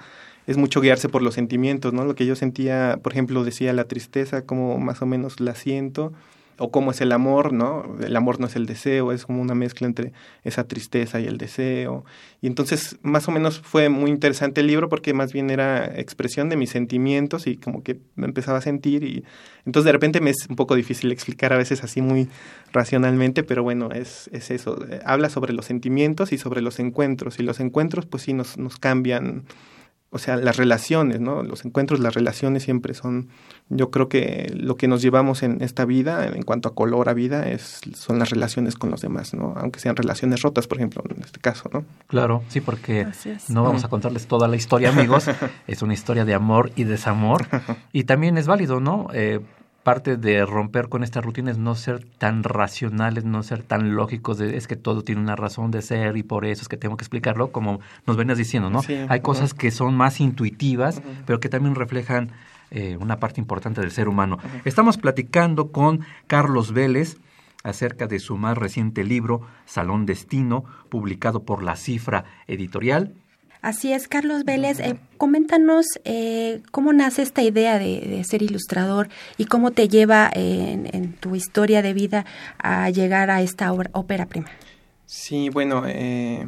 es 0.48 0.58
mucho 0.58 0.82
guiarse 0.82 1.10
por 1.10 1.22
los 1.22 1.36
sentimientos, 1.36 1.94
¿no? 1.94 2.06
Lo 2.06 2.16
que 2.16 2.26
yo 2.26 2.36
sentía, 2.36 3.00
por 3.02 3.12
ejemplo, 3.14 3.44
decía 3.44 3.74
la 3.74 3.86
tristeza, 3.86 4.46
como 4.46 4.78
más 4.80 5.02
o 5.02 5.06
menos 5.06 5.40
la 5.40 5.56
siento 5.56 6.14
o 6.62 6.70
cómo 6.70 6.92
es 6.92 7.02
el 7.02 7.12
amor, 7.12 7.54
¿no? 7.54 7.98
El 8.02 8.16
amor 8.16 8.40
no 8.40 8.46
es 8.46 8.56
el 8.56 8.68
deseo, 8.68 9.12
es 9.12 9.26
como 9.26 9.42
una 9.42 9.56
mezcla 9.56 9.88
entre 9.88 10.14
esa 10.44 10.68
tristeza 10.68 11.20
y 11.20 11.26
el 11.26 11.40
deseo. 11.40 12.06
Y 12.40 12.46
entonces, 12.46 13.00
más 13.02 13.28
o 13.28 13.32
menos 13.32 13.60
fue 13.60 13.90
muy 13.90 14.12
interesante 14.12 14.62
el 14.62 14.68
libro 14.68 14.88
porque 14.88 15.14
más 15.16 15.34
bien 15.34 15.50
era 15.50 15.86
expresión 16.00 16.50
de 16.50 16.58
mis 16.58 16.70
sentimientos 16.70 17.48
y 17.48 17.58
como 17.58 17.82
que 17.82 18.00
me 18.16 18.28
empezaba 18.28 18.60
a 18.60 18.62
sentir 18.62 19.04
y 19.04 19.24
entonces 19.66 19.86
de 19.86 19.92
repente 19.92 20.22
me 20.22 20.30
es 20.30 20.48
un 20.50 20.56
poco 20.56 20.76
difícil 20.76 21.12
explicar 21.12 21.52
a 21.52 21.58
veces 21.58 21.84
así 21.84 22.02
muy 22.02 22.30
racionalmente, 22.72 23.44
pero 23.44 23.64
bueno, 23.64 23.90
es, 23.92 24.30
es 24.32 24.52
eso. 24.52 24.78
Habla 25.04 25.30
sobre 25.30 25.54
los 25.54 25.66
sentimientos 25.66 26.32
y 26.32 26.38
sobre 26.38 26.62
los 26.62 26.80
encuentros 26.80 27.40
y 27.40 27.44
los 27.44 27.60
encuentros 27.60 28.06
pues 28.06 28.24
sí 28.24 28.34
nos, 28.34 28.60
nos 28.60 28.78
cambian 28.78 29.46
o 30.14 30.18
sea, 30.18 30.36
las 30.36 30.58
relaciones, 30.58 31.22
¿no? 31.22 31.42
Los 31.42 31.64
encuentros, 31.64 32.02
las 32.02 32.14
relaciones 32.14 32.64
siempre 32.64 32.94
son, 32.94 33.30
yo 33.70 33.92
creo 33.92 34.10
que 34.10 34.52
lo 34.54 34.76
que 34.76 34.90
nos 34.90 35.02
llevamos 35.02 35.42
en 35.42 35.62
esta 35.62 35.86
vida, 35.86 36.28
en 36.28 36.44
cuanto 36.44 36.68
a 36.68 36.76
color 36.76 37.08
a 37.08 37.14
vida, 37.14 37.48
es, 37.48 37.80
son 37.96 38.20
las 38.20 38.30
relaciones 38.30 38.76
con 38.76 38.92
los 38.92 39.00
demás, 39.00 39.34
¿no? 39.34 39.54
Aunque 39.56 39.80
sean 39.80 39.96
relaciones 39.96 40.42
rotas, 40.42 40.68
por 40.68 40.80
ejemplo, 40.80 41.02
en 41.16 41.24
este 41.24 41.40
caso, 41.40 41.70
¿no? 41.72 41.86
Claro, 42.08 42.44
sí, 42.50 42.60
porque 42.60 43.08
no 43.48 43.64
vamos 43.64 43.86
a 43.86 43.88
contarles 43.88 44.28
toda 44.28 44.50
la 44.50 44.58
historia, 44.58 44.90
amigos. 44.90 45.30
es 45.68 45.82
una 45.82 45.94
historia 45.94 46.26
de 46.26 46.34
amor 46.34 46.74
y 46.76 46.84
desamor. 46.84 47.48
Y 47.94 48.04
también 48.04 48.38
es 48.38 48.48
válido, 48.48 48.82
¿no? 48.82 49.08
Eh, 49.14 49.40
parte 49.84 50.18
de 50.18 50.46
romper 50.46 50.90
con 50.90 51.04
esta 51.04 51.22
rutina 51.22 51.52
es 51.52 51.58
no 51.58 51.76
ser 51.76 52.06
tan 52.18 52.44
racionales, 52.44 53.26
no 53.26 53.44
ser 53.44 53.64
tan 53.64 53.96
lógicos, 53.96 54.38
de, 54.38 54.58
es 54.58 54.68
que 54.68 54.76
todo 54.76 55.04
tiene 55.04 55.22
una 55.22 55.36
razón 55.36 55.72
de 55.72 55.82
ser 55.82 56.18
y 56.18 56.24
por 56.24 56.46
eso 56.46 56.62
es 56.62 56.68
que 56.68 56.78
tengo 56.78 56.98
que 56.98 57.04
explicarlo, 57.04 57.52
como 57.52 57.80
nos 58.06 58.18
venías 58.18 58.38
diciendo, 58.38 58.70
¿no? 58.70 58.82
Hay 59.10 59.22
cosas 59.22 59.54
que 59.54 59.72
son 59.72 59.96
más 59.96 60.20
intuitivas, 60.20 61.02
pero 61.26 61.40
que 61.40 61.50
también 61.50 61.76
reflejan 61.76 62.32
eh, 62.70 62.98
una 63.00 63.20
parte 63.20 63.42
importante 63.42 63.82
del 63.82 63.92
ser 63.92 64.08
humano. 64.08 64.38
Estamos 64.66 64.98
platicando 64.98 65.72
con 65.72 66.02
Carlos 66.28 66.72
Vélez 66.72 67.18
acerca 67.64 68.08
de 68.08 68.20
su 68.20 68.38
más 68.38 68.58
reciente 68.58 69.04
libro, 69.04 69.42
Salón 69.66 70.06
Destino, 70.06 70.64
publicado 70.90 71.44
por 71.44 71.64
La 71.64 71.76
Cifra 71.76 72.26
Editorial. 72.48 73.14
Así 73.62 73.94
es, 73.94 74.08
Carlos 74.08 74.44
Vélez, 74.44 74.80
eh, 74.80 74.96
coméntanos 75.18 75.86
eh, 76.04 76.62
cómo 76.72 76.94
nace 76.94 77.22
esta 77.22 77.44
idea 77.44 77.78
de, 77.78 78.24
ser 78.24 78.42
ilustrador 78.42 79.08
y 79.38 79.46
cómo 79.46 79.70
te 79.70 79.88
lleva 79.88 80.32
en, 80.34 81.14
tu 81.20 81.36
historia 81.36 81.84
de 81.84 81.94
vida 81.94 82.26
a 82.58 82.90
llegar 82.90 83.30
a 83.30 83.44
esta 83.44 83.72
ópera 83.72 84.26
prima. 84.26 84.48
Sí, 85.06 85.50
bueno, 85.50 85.84
eh, 85.86 86.48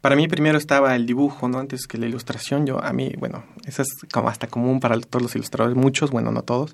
para 0.00 0.16
mí 0.16 0.26
primero 0.26 0.56
estaba 0.56 0.96
el 0.96 1.04
dibujo, 1.04 1.48
¿no? 1.48 1.58
Antes 1.58 1.86
que 1.86 1.98
la 1.98 2.06
ilustración. 2.06 2.64
Yo, 2.64 2.82
a 2.82 2.94
mí, 2.94 3.12
bueno, 3.18 3.44
eso 3.66 3.82
es 3.82 3.88
como 4.10 4.30
hasta 4.30 4.46
común 4.46 4.80
para 4.80 4.98
todos 5.00 5.22
los 5.22 5.34
ilustradores, 5.34 5.76
muchos, 5.76 6.10
bueno, 6.12 6.32
no 6.32 6.42
todos, 6.42 6.72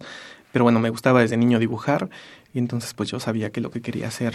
pero 0.52 0.62
bueno, 0.62 0.78
me 0.78 0.90
gustaba 0.90 1.20
desde 1.20 1.36
niño 1.36 1.58
dibujar 1.58 2.10
y 2.54 2.58
entonces 2.58 2.94
pues 2.94 3.10
yo 3.10 3.18
sabía 3.18 3.50
que 3.50 3.60
lo 3.60 3.72
que 3.72 3.82
quería 3.82 4.06
hacer 4.06 4.34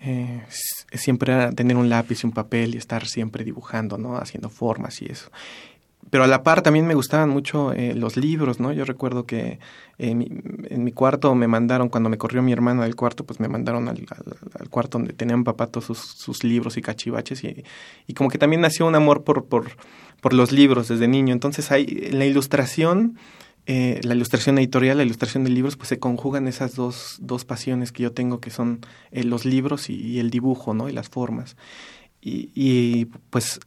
eh, 0.00 0.44
siempre 0.92 1.32
era 1.32 1.52
tener 1.52 1.76
un 1.76 1.88
lápiz 1.88 2.22
y 2.22 2.26
un 2.26 2.32
papel 2.32 2.74
y 2.74 2.78
estar 2.78 3.06
siempre 3.06 3.44
dibujando, 3.44 3.98
¿no? 3.98 4.16
Haciendo 4.16 4.50
formas 4.50 5.00
y 5.00 5.06
eso. 5.06 5.30
pero 6.10 6.24
a 6.24 6.26
la 6.26 6.42
par 6.42 6.62
también 6.62 6.86
me 6.86 6.94
gustaban 6.94 7.30
mucho 7.30 7.72
eh, 7.72 7.94
los 7.94 8.16
libros, 8.16 8.60
¿no? 8.60 8.72
Yo 8.72 8.84
recuerdo 8.84 9.24
que 9.24 9.58
en 9.98 10.18
mi, 10.18 10.28
en 10.68 10.84
mi, 10.84 10.92
cuarto 10.92 11.34
me 11.34 11.48
mandaron, 11.48 11.88
cuando 11.88 12.10
me 12.10 12.18
corrió 12.18 12.42
mi 12.42 12.52
hermana 12.52 12.84
del 12.84 12.96
cuarto, 12.96 13.24
pues 13.24 13.40
me 13.40 13.48
mandaron 13.48 13.88
al, 13.88 14.06
cuarto 14.70 14.98
donde 14.98 15.12
tenían 15.14 15.44
papá 15.44 15.68
todos 15.68 15.86
sus, 15.86 15.98
sus, 15.98 16.44
libros 16.44 16.76
y 16.76 16.82
cachivaches 16.82 17.42
y, 17.44 17.64
y, 18.06 18.14
como 18.14 18.28
que 18.30 18.38
también 18.38 18.60
nació 18.60 18.86
un 18.86 18.94
amor 18.94 19.24
por, 19.24 19.46
por, 19.46 19.70
por 20.20 20.34
los 20.34 20.52
libros 20.52 20.88
desde 20.88 21.08
niño. 21.08 21.32
Entonces 21.32 21.70
hay, 21.70 22.08
en 22.10 22.18
la 22.18 22.26
ilustración, 22.26 23.16
eh, 23.66 24.00
la 24.02 24.14
ilustración 24.14 24.58
editorial, 24.58 24.98
la 24.98 25.04
ilustración 25.04 25.44
de 25.44 25.50
libros, 25.50 25.76
pues 25.76 25.88
se 25.88 25.98
conjugan 25.98 26.48
esas 26.48 26.74
dos, 26.74 27.16
dos 27.20 27.44
pasiones 27.44 27.92
que 27.92 28.02
yo 28.02 28.12
tengo, 28.12 28.40
que 28.40 28.50
son 28.50 28.80
eh, 29.10 29.24
los 29.24 29.44
libros 29.44 29.88
y, 29.88 30.18
el 30.18 30.30
dibujo, 30.30 30.74
¿no? 30.74 30.88
Y 30.88 30.92
las 30.92 31.08
formas. 31.08 31.56
Y, 32.20 32.50
y 32.54 33.06
pues 33.30 33.60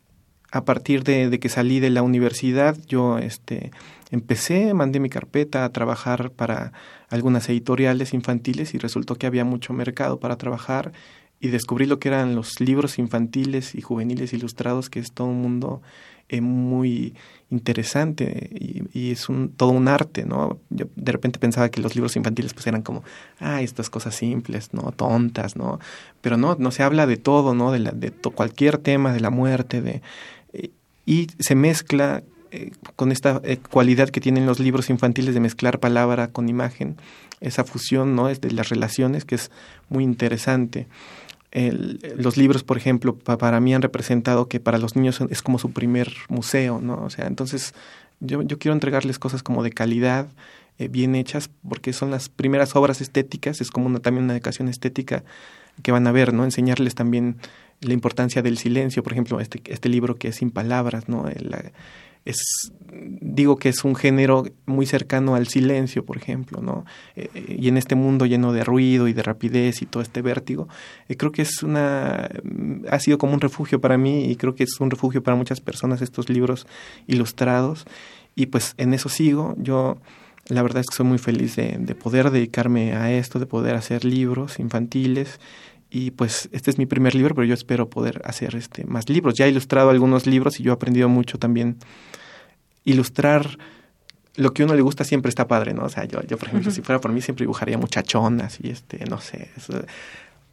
a 0.51 0.65
partir 0.65 1.03
de, 1.03 1.29
de, 1.29 1.39
que 1.39 1.49
salí 1.49 1.79
de 1.79 1.89
la 1.89 2.03
universidad, 2.03 2.77
yo 2.87 3.17
este, 3.17 3.71
empecé, 4.11 4.73
mandé 4.73 4.99
mi 4.99 5.09
carpeta 5.09 5.65
a 5.65 5.71
trabajar 5.71 6.31
para 6.31 6.73
algunas 7.09 7.49
editoriales 7.49 8.13
infantiles 8.13 8.73
y 8.73 8.77
resultó 8.77 9.15
que 9.15 9.27
había 9.27 9.45
mucho 9.45 9.73
mercado 9.73 10.19
para 10.19 10.37
trabajar 10.37 10.91
y 11.39 11.49
descubrí 11.49 11.85
lo 11.85 11.99
que 11.99 12.09
eran 12.09 12.35
los 12.35 12.59
libros 12.59 12.97
infantiles 12.97 13.75
y 13.75 13.81
juveniles 13.81 14.33
ilustrados, 14.33 14.89
que 14.89 14.99
es 14.99 15.11
todo 15.11 15.27
un 15.27 15.41
mundo 15.41 15.81
eh, 16.29 16.41
muy 16.41 17.15
interesante 17.49 18.49
y, 18.51 18.83
y, 18.93 19.11
es 19.11 19.29
un, 19.29 19.49
todo 19.49 19.69
un 19.69 19.87
arte, 19.87 20.25
¿no? 20.25 20.59
Yo 20.69 20.87
de 20.95 21.11
repente 21.11 21.39
pensaba 21.39 21.69
que 21.69 21.81
los 21.81 21.95
libros 21.95 22.15
infantiles 22.15 22.53
pues 22.53 22.67
eran 22.67 22.81
como, 22.81 23.03
ah, 23.39 23.61
estas 23.61 23.89
cosas 23.89 24.15
simples, 24.15 24.73
¿no? 24.73 24.91
Tontas, 24.91 25.55
¿no? 25.55 25.79
Pero 26.21 26.37
no, 26.37 26.55
no 26.59 26.71
se 26.71 26.83
habla 26.83 27.07
de 27.07 27.17
todo, 27.17 27.53
¿no? 27.53 27.71
De, 27.71 27.79
la, 27.79 27.91
de 27.91 28.11
cualquier 28.11 28.77
tema, 28.77 29.13
de 29.13 29.21
la 29.21 29.29
muerte, 29.29 29.81
de 29.81 30.01
y 31.07 31.27
se 31.39 31.55
mezcla 31.55 32.21
eh, 32.51 32.71
con 32.97 33.11
esta 33.13 33.41
eh, 33.45 33.57
cualidad 33.57 34.09
que 34.09 34.19
tienen 34.19 34.45
los 34.45 34.59
libros 34.59 34.89
infantiles 34.89 35.33
de 35.33 35.39
mezclar 35.39 35.79
palabra 35.79 36.27
con 36.27 36.49
imagen, 36.49 36.97
esa 37.39 37.63
fusión 37.63 38.15
¿no? 38.15 38.29
es 38.29 38.41
de 38.41 38.51
las 38.51 38.67
relaciones 38.69 39.23
que 39.23 39.35
es 39.35 39.49
muy 39.89 40.03
interesante. 40.03 40.85
El, 41.51 41.99
los 42.17 42.37
libros, 42.37 42.63
por 42.63 42.77
ejemplo, 42.77 43.15
pa, 43.15 43.37
para 43.37 43.59
mí 43.59 43.73
han 43.73 43.81
representado 43.81 44.47
que 44.47 44.59
para 44.59 44.77
los 44.77 44.95
niños 44.95 45.21
es 45.29 45.41
como 45.41 45.59
su 45.59 45.71
primer 45.71 46.13
museo, 46.29 46.79
¿no? 46.81 47.03
O 47.03 47.09
sea, 47.09 47.27
entonces 47.27 47.73
yo, 48.19 48.41
yo 48.41 48.59
quiero 48.59 48.73
entregarles 48.73 49.19
cosas 49.19 49.43
como 49.43 49.63
de 49.63 49.71
calidad, 49.71 50.27
eh, 50.79 50.89
bien 50.89 51.15
hechas, 51.15 51.49
porque 51.67 51.93
son 51.93 52.11
las 52.11 52.29
primeras 52.29 52.75
obras 52.75 53.01
estéticas, 53.01 53.61
es 53.61 53.71
como 53.71 53.87
una, 53.87 53.99
también 53.99 54.25
una 54.25 54.33
educación 54.33 54.67
estética 54.67 55.23
que 55.81 55.91
van 55.91 56.05
a 56.07 56.11
ver, 56.11 56.33
¿no? 56.33 56.43
Enseñarles 56.43 56.95
también 56.95 57.37
la 57.81 57.93
importancia 57.93 58.41
del 58.41 58.57
silencio, 58.57 59.03
por 59.03 59.13
ejemplo, 59.13 59.39
este, 59.39 59.61
este 59.71 59.89
libro 59.89 60.15
que 60.15 60.29
es 60.29 60.35
sin 60.35 60.51
palabras, 60.51 61.07
¿no? 61.07 61.25
La, 61.39 61.71
es, 62.27 62.73
digo 63.21 63.57
que 63.57 63.69
es 63.69 63.85
un 63.85 63.95
género 63.95 64.43
muy 64.65 64.85
cercano 64.85 65.35
al 65.35 65.47
silencio, 65.47 66.05
por 66.05 66.17
ejemplo, 66.17 66.61
¿no? 66.61 66.85
Eh, 67.15 67.57
y 67.57 67.67
en 67.69 67.77
este 67.77 67.95
mundo 67.95 68.25
lleno 68.25 68.51
de 68.51 68.63
ruido 68.63 69.07
y 69.07 69.13
de 69.13 69.23
rapidez 69.23 69.81
y 69.81 69.85
todo 69.85 70.03
este 70.03 70.21
vértigo, 70.21 70.67
eh, 71.07 71.15
creo 71.15 71.31
que 71.31 71.41
es 71.41 71.63
una, 71.63 72.29
ha 72.91 72.99
sido 72.99 73.17
como 73.17 73.33
un 73.33 73.41
refugio 73.41 73.79
para 73.79 73.97
mí 73.97 74.25
y 74.25 74.35
creo 74.35 74.55
que 74.55 74.63
es 74.63 74.79
un 74.79 74.91
refugio 74.91 75.23
para 75.23 75.37
muchas 75.37 75.61
personas 75.61 76.01
estos 76.01 76.29
libros 76.29 76.67
ilustrados 77.07 77.85
y 78.35 78.47
pues 78.47 78.73
en 78.77 78.93
eso 78.93 79.07
sigo, 79.07 79.55
yo 79.57 79.97
la 80.49 80.61
verdad 80.61 80.81
es 80.81 80.87
que 80.87 80.95
soy 80.95 81.05
muy 81.05 81.17
feliz 81.17 81.55
de, 81.55 81.77
de 81.79 81.95
poder 81.95 82.31
dedicarme 82.31 82.93
a 82.93 83.11
esto, 83.11 83.39
de 83.39 83.45
poder 83.45 83.75
hacer 83.75 84.05
libros 84.05 84.59
infantiles 84.59 85.39
y 85.89 86.11
pues 86.11 86.49
este 86.51 86.69
es 86.69 86.77
mi 86.77 86.85
primer 86.85 87.15
libro, 87.15 87.33
pero 87.33 87.45
yo 87.45 87.53
espero 87.53 87.89
poder 87.89 88.21
hacer 88.25 88.55
este 88.55 88.85
más 88.85 89.09
libros. 89.09 89.35
Ya 89.35 89.45
he 89.45 89.49
ilustrado 89.49 89.89
algunos 89.89 90.25
libros 90.27 90.59
y 90.59 90.63
yo 90.63 90.71
he 90.71 90.75
aprendido 90.75 91.09
mucho 91.09 91.37
también. 91.37 91.77
Ilustrar 92.83 93.57
lo 94.35 94.53
que 94.53 94.61
a 94.61 94.65
uno 94.65 94.75
le 94.75 94.81
gusta 94.81 95.03
siempre 95.03 95.29
está 95.29 95.47
padre, 95.47 95.73
¿no? 95.73 95.83
O 95.83 95.89
sea, 95.89 96.05
yo, 96.05 96.21
yo 96.23 96.37
por 96.37 96.47
ejemplo, 96.47 96.69
uh 96.69 96.71
-huh. 96.71 96.75
si 96.75 96.81
fuera 96.81 97.01
por 97.01 97.11
mí 97.11 97.21
siempre 97.21 97.43
dibujaría 97.43 97.77
muchachonas 97.77 98.59
y 98.61 98.69
este, 98.69 99.03
no 99.05 99.19
sé. 99.19 99.49
Eso. 99.57 99.81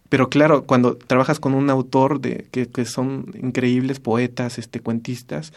Pero 0.09 0.31
claro, 0.31 0.65
cuando 0.65 0.97
trabajas 0.97 1.41
con 1.41 1.55
un 1.55 1.69
autor 1.71 2.21
de 2.21 2.47
que, 2.51 2.67
que 2.67 2.85
son 2.85 3.33
increíbles 3.41 4.01
poetas, 4.01 4.59
este, 4.59 4.81
cuentistas, 4.81 5.53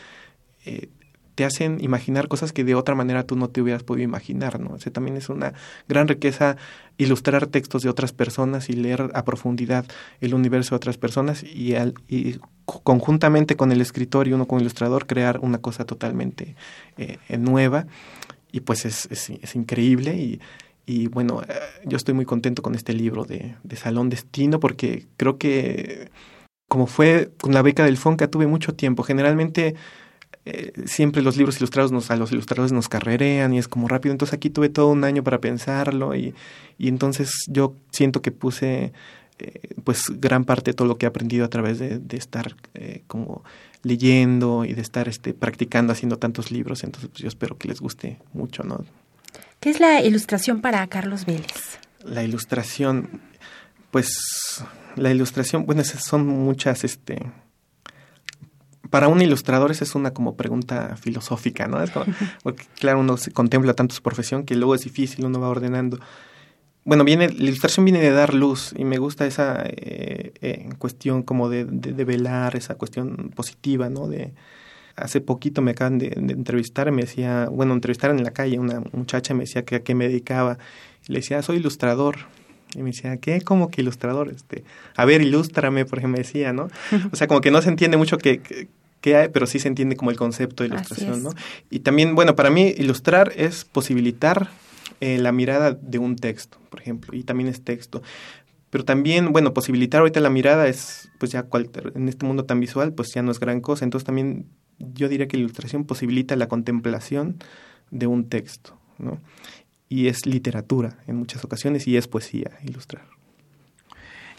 eh, 0.66 0.90
te 1.38 1.46
hacen 1.46 1.78
imaginar 1.82 2.28
cosas 2.28 2.52
que 2.52 2.64
de 2.64 2.74
otra 2.74 2.96
manera 2.96 3.24
tú 3.24 3.36
no 3.36 3.48
te 3.48 3.62
hubieras 3.62 3.84
podido 3.84 4.04
imaginar, 4.04 4.60
¿no? 4.60 4.72
O 4.72 4.80
sea, 4.80 4.92
también 4.92 5.18
es 5.18 5.30
una 5.30 5.54
gran 5.88 6.08
riqueza 6.08 6.58
ilustrar 6.98 7.46
textos 7.46 7.84
de 7.84 7.90
otras 7.90 8.12
personas 8.12 8.72
y 8.72 8.74
leer 8.74 9.12
a 9.14 9.24
profundidad 9.24 9.86
el 10.20 10.34
universo 10.34 10.72
de 10.72 10.78
otras 10.78 10.98
personas 10.98 11.44
y, 11.44 11.76
al, 11.76 11.94
y 12.08 12.40
conjuntamente 12.66 13.56
con 13.56 13.72
el 13.72 13.82
escritor 13.82 14.28
y 14.28 14.34
uno 14.34 14.48
con 14.48 14.58
el 14.58 14.64
ilustrador 14.64 15.06
crear 15.06 15.40
una 15.44 15.60
cosa 15.60 15.86
totalmente 15.86 16.56
eh, 16.98 17.20
nueva 17.38 17.86
y 18.52 18.62
pues 18.62 18.86
es, 18.86 19.30
increíble 19.54 20.16
y, 20.16 20.42
y 20.88 21.08
bueno, 21.08 21.44
eh, 21.44 21.54
yo 21.86 21.98
estoy 21.98 22.16
muy 22.16 22.26
contento 22.26 22.64
con 22.64 22.74
este 22.74 22.94
libro 22.94 23.26
de, 23.26 23.54
de 23.62 23.76
Salón 23.76 24.10
Destino 24.10 24.60
porque 24.60 25.06
creo 25.18 25.38
que 25.38 26.10
como 26.68 26.88
fue 26.88 27.30
con 27.40 27.54
la 27.54 27.62
beca 27.62 27.86
del 27.86 27.98
FONCA 27.98 28.28
tuve 28.28 28.48
mucho 28.48 28.74
tiempo, 28.74 29.04
generalmente 29.04 29.76
eh, 30.50 30.72
siempre 30.86 31.22
los 31.22 31.36
libros 31.36 31.58
ilustrados 31.58 31.92
nos, 31.92 32.10
a 32.10 32.16
los 32.16 32.32
ilustradores 32.32 32.72
nos 32.72 32.88
carrerean 32.88 33.54
y 33.54 33.60
es 33.60 33.68
como 33.68 33.90
rápido. 33.90 34.14
Entonces 34.14 34.34
aquí 34.34 34.50
tuve 34.50 34.70
todo 34.70 34.88
un 34.88 35.04
año 35.04 35.22
para 35.22 35.40
pensarlo 35.42 36.16
y, 36.16 36.34
y 36.78 36.88
entonces 36.88 37.32
yo 37.48 37.76
siento 37.92 38.22
que 38.22 38.32
puse 38.32 38.94
eh, 39.40 39.60
pues 39.84 40.04
gran 40.08 40.46
parte 40.46 40.72
de 40.72 40.76
todo 40.76 40.88
lo 40.88 40.98
que 40.98 41.06
he 41.06 41.10
aprendido 41.10 41.44
a 41.44 41.50
través 41.50 41.80
de, 41.80 42.00
de 42.00 42.16
estar 42.16 42.56
eh, 42.76 43.04
como 43.08 43.44
leyendo 43.84 44.64
y 44.64 44.72
de 44.72 44.82
estar 44.82 45.10
este, 45.10 45.34
practicando 45.34 45.92
haciendo 45.92 46.18
tantos 46.18 46.50
libros. 46.50 46.86
Entonces 46.86 47.10
pues 47.10 47.22
yo 47.22 47.28
espero 47.28 47.58
que 47.58 47.68
les 47.68 47.82
guste 47.82 48.18
mucho, 48.32 48.64
¿no? 48.64 48.86
¿Qué 49.60 49.70
es 49.70 49.82
la 49.82 50.02
ilustración 50.02 50.62
para 50.62 50.88
Carlos 50.88 51.26
Vélez? 51.26 51.78
La 52.06 52.24
ilustración, 52.24 53.20
pues 53.92 54.64
la 54.96 55.12
ilustración, 55.12 55.66
bueno, 55.66 55.84
son 55.84 56.26
muchas, 56.26 56.86
este, 56.86 57.20
para 58.90 59.08
un 59.08 59.22
ilustrador 59.22 59.72
esa 59.72 59.84
es 59.84 59.96
una 59.96 60.12
como 60.12 60.36
pregunta 60.36 60.96
filosófica, 60.98 61.68
¿no? 61.68 61.82
Es 61.82 61.92
como, 61.92 62.06
porque 62.44 62.66
claro, 62.80 63.00
uno 63.00 63.18
se 63.18 63.32
contempla 63.32 63.74
tanto 63.74 63.96
su 63.96 64.02
profesión 64.02 64.44
que 64.44 64.56
luego 64.56 64.76
es 64.76 64.82
difícil, 64.82 65.26
uno 65.26 65.40
va 65.40 65.50
ordenando. 65.50 66.00
Bueno, 66.86 67.04
viene, 67.04 67.30
la 67.30 67.44
ilustración 67.44 67.86
viene 67.86 68.00
de 68.00 68.12
dar 68.12 68.34
luz 68.34 68.74
y 68.78 68.86
me 68.86 68.98
gusta 68.98 69.26
esa 69.26 69.62
eh, 69.66 70.32
eh, 70.42 70.70
cuestión 70.78 71.22
como 71.22 71.50
de, 71.50 71.66
de, 71.66 71.92
de, 71.92 72.06
velar, 72.06 72.56
esa 72.56 72.76
cuestión 72.76 73.32
positiva, 73.36 73.90
¿no? 73.90 74.08
De, 74.08 74.34
hace 74.96 75.22
poquito 75.22 75.62
me 75.62 75.72
acaban 75.72 75.98
de, 75.98 76.10
de, 76.10 76.34
entrevistar, 76.34 76.92
me 76.92 77.02
decía, 77.02 77.50
bueno, 77.52 77.74
entrevistar 77.74 78.12
en 78.12 78.24
la 78.24 78.32
calle, 78.32 78.58
una 78.58 78.82
muchacha 78.94 79.34
me 79.34 79.42
decía 79.42 79.66
que 79.66 79.76
a 79.76 79.84
qué 79.84 79.96
me 79.96 80.08
dedicaba. 80.08 80.58
Y 81.08 81.12
le 81.12 81.20
decía, 81.20 81.42
soy 81.42 81.58
ilustrador. 81.58 82.18
Y 82.78 82.84
me 82.84 82.92
decía, 82.92 83.18
¿qué? 83.18 83.42
¿Cómo 83.42 83.70
que 83.70 83.82
ilustrador? 83.82 84.30
Este, 84.30 84.64
a 84.96 85.04
ver, 85.04 85.22
ilústrame, 85.22 85.86
porque 85.86 86.08
me 86.08 86.20
decía, 86.20 86.54
¿no? 86.54 86.70
O 87.12 87.16
sea, 87.16 87.28
como 87.28 87.42
que 87.42 87.50
no 87.50 87.62
se 87.62 87.70
entiende 87.70 87.98
mucho 87.98 88.18
que, 88.20 88.40
que, 88.40 88.68
que 89.02 89.16
hay, 89.16 89.30
pero 89.30 89.48
sí 89.48 89.60
se 89.60 89.68
entiende 89.68 89.96
como 89.96 90.12
el 90.12 90.18
concepto 90.18 90.64
de 90.64 90.70
ilustración, 90.70 91.24
¿no? 91.24 91.32
Y 91.70 91.80
también, 91.80 92.14
bueno, 92.16 92.36
para 92.36 92.52
mí 92.52 92.74
ilustrar 92.78 93.34
es 93.36 93.66
posibilitar 93.66 94.50
eh, 95.02 95.18
la 95.18 95.32
mirada 95.32 95.74
de 95.74 96.00
un 96.00 96.16
texto, 96.16 96.58
por 96.70 96.82
ejemplo, 96.82 97.16
y 97.16 97.24
también 97.24 97.50
es 97.50 97.62
texto. 97.62 98.02
Pero 98.70 98.84
también, 98.84 99.32
bueno, 99.32 99.54
posibilitar 99.54 100.02
ahorita 100.02 100.20
la 100.20 100.30
mirada 100.30 100.68
es, 100.68 101.10
pues 101.20 101.32
ya 101.32 101.44
cualquier, 101.44 101.94
en 101.96 102.10
este 102.10 102.26
mundo 102.26 102.46
tan 102.46 102.60
visual, 102.60 102.94
pues 102.94 103.14
ya 103.14 103.22
no 103.22 103.32
es 103.32 103.40
gran 103.40 103.62
cosa. 103.62 103.86
Entonces 103.86 104.06
también 104.06 104.46
yo 104.78 105.08
diría 105.10 105.28
que 105.28 105.38
la 105.38 105.42
ilustración 105.42 105.86
posibilita 105.86 106.36
la 106.36 106.48
contemplación 106.48 107.38
de 107.92 108.08
un 108.08 108.28
texto, 108.28 108.78
¿no? 108.98 109.20
Y 109.90 110.08
es 110.08 110.26
literatura 110.26 110.98
en 111.08 111.16
muchas 111.16 111.44
ocasiones 111.46 111.88
y 111.88 111.98
es 111.98 112.08
poesía 112.08 112.52
ilustrar. 112.64 113.06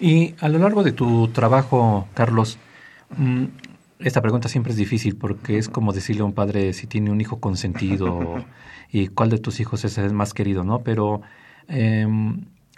Y 0.01 0.35
a 0.41 0.49
lo 0.49 0.59
largo 0.59 0.83
de 0.85 0.93
tu 0.93 1.29
trabajo, 1.29 2.07
Carlos, 2.15 2.59
esta 3.99 4.23
pregunta 4.23 4.49
siempre 4.49 4.73
es 4.73 4.77
difícil 4.77 5.17
porque 5.17 5.59
es 5.59 5.69
como 5.69 5.93
decirle 5.93 6.23
a 6.23 6.27
un 6.27 6.33
padre 6.33 6.73
si 6.73 6.87
tiene 6.87 7.11
un 7.11 7.21
hijo 7.21 7.41
consentido 7.41 8.45
y 8.93 9.09
cuál 9.09 9.31
de 9.31 9.39
tus 9.39 9.59
hijos 9.61 9.85
es 9.85 9.99
el 9.99 10.13
más 10.13 10.35
querido, 10.35 10.63
¿no? 10.63 10.81
Pero 10.81 11.23
eh, 11.69 12.07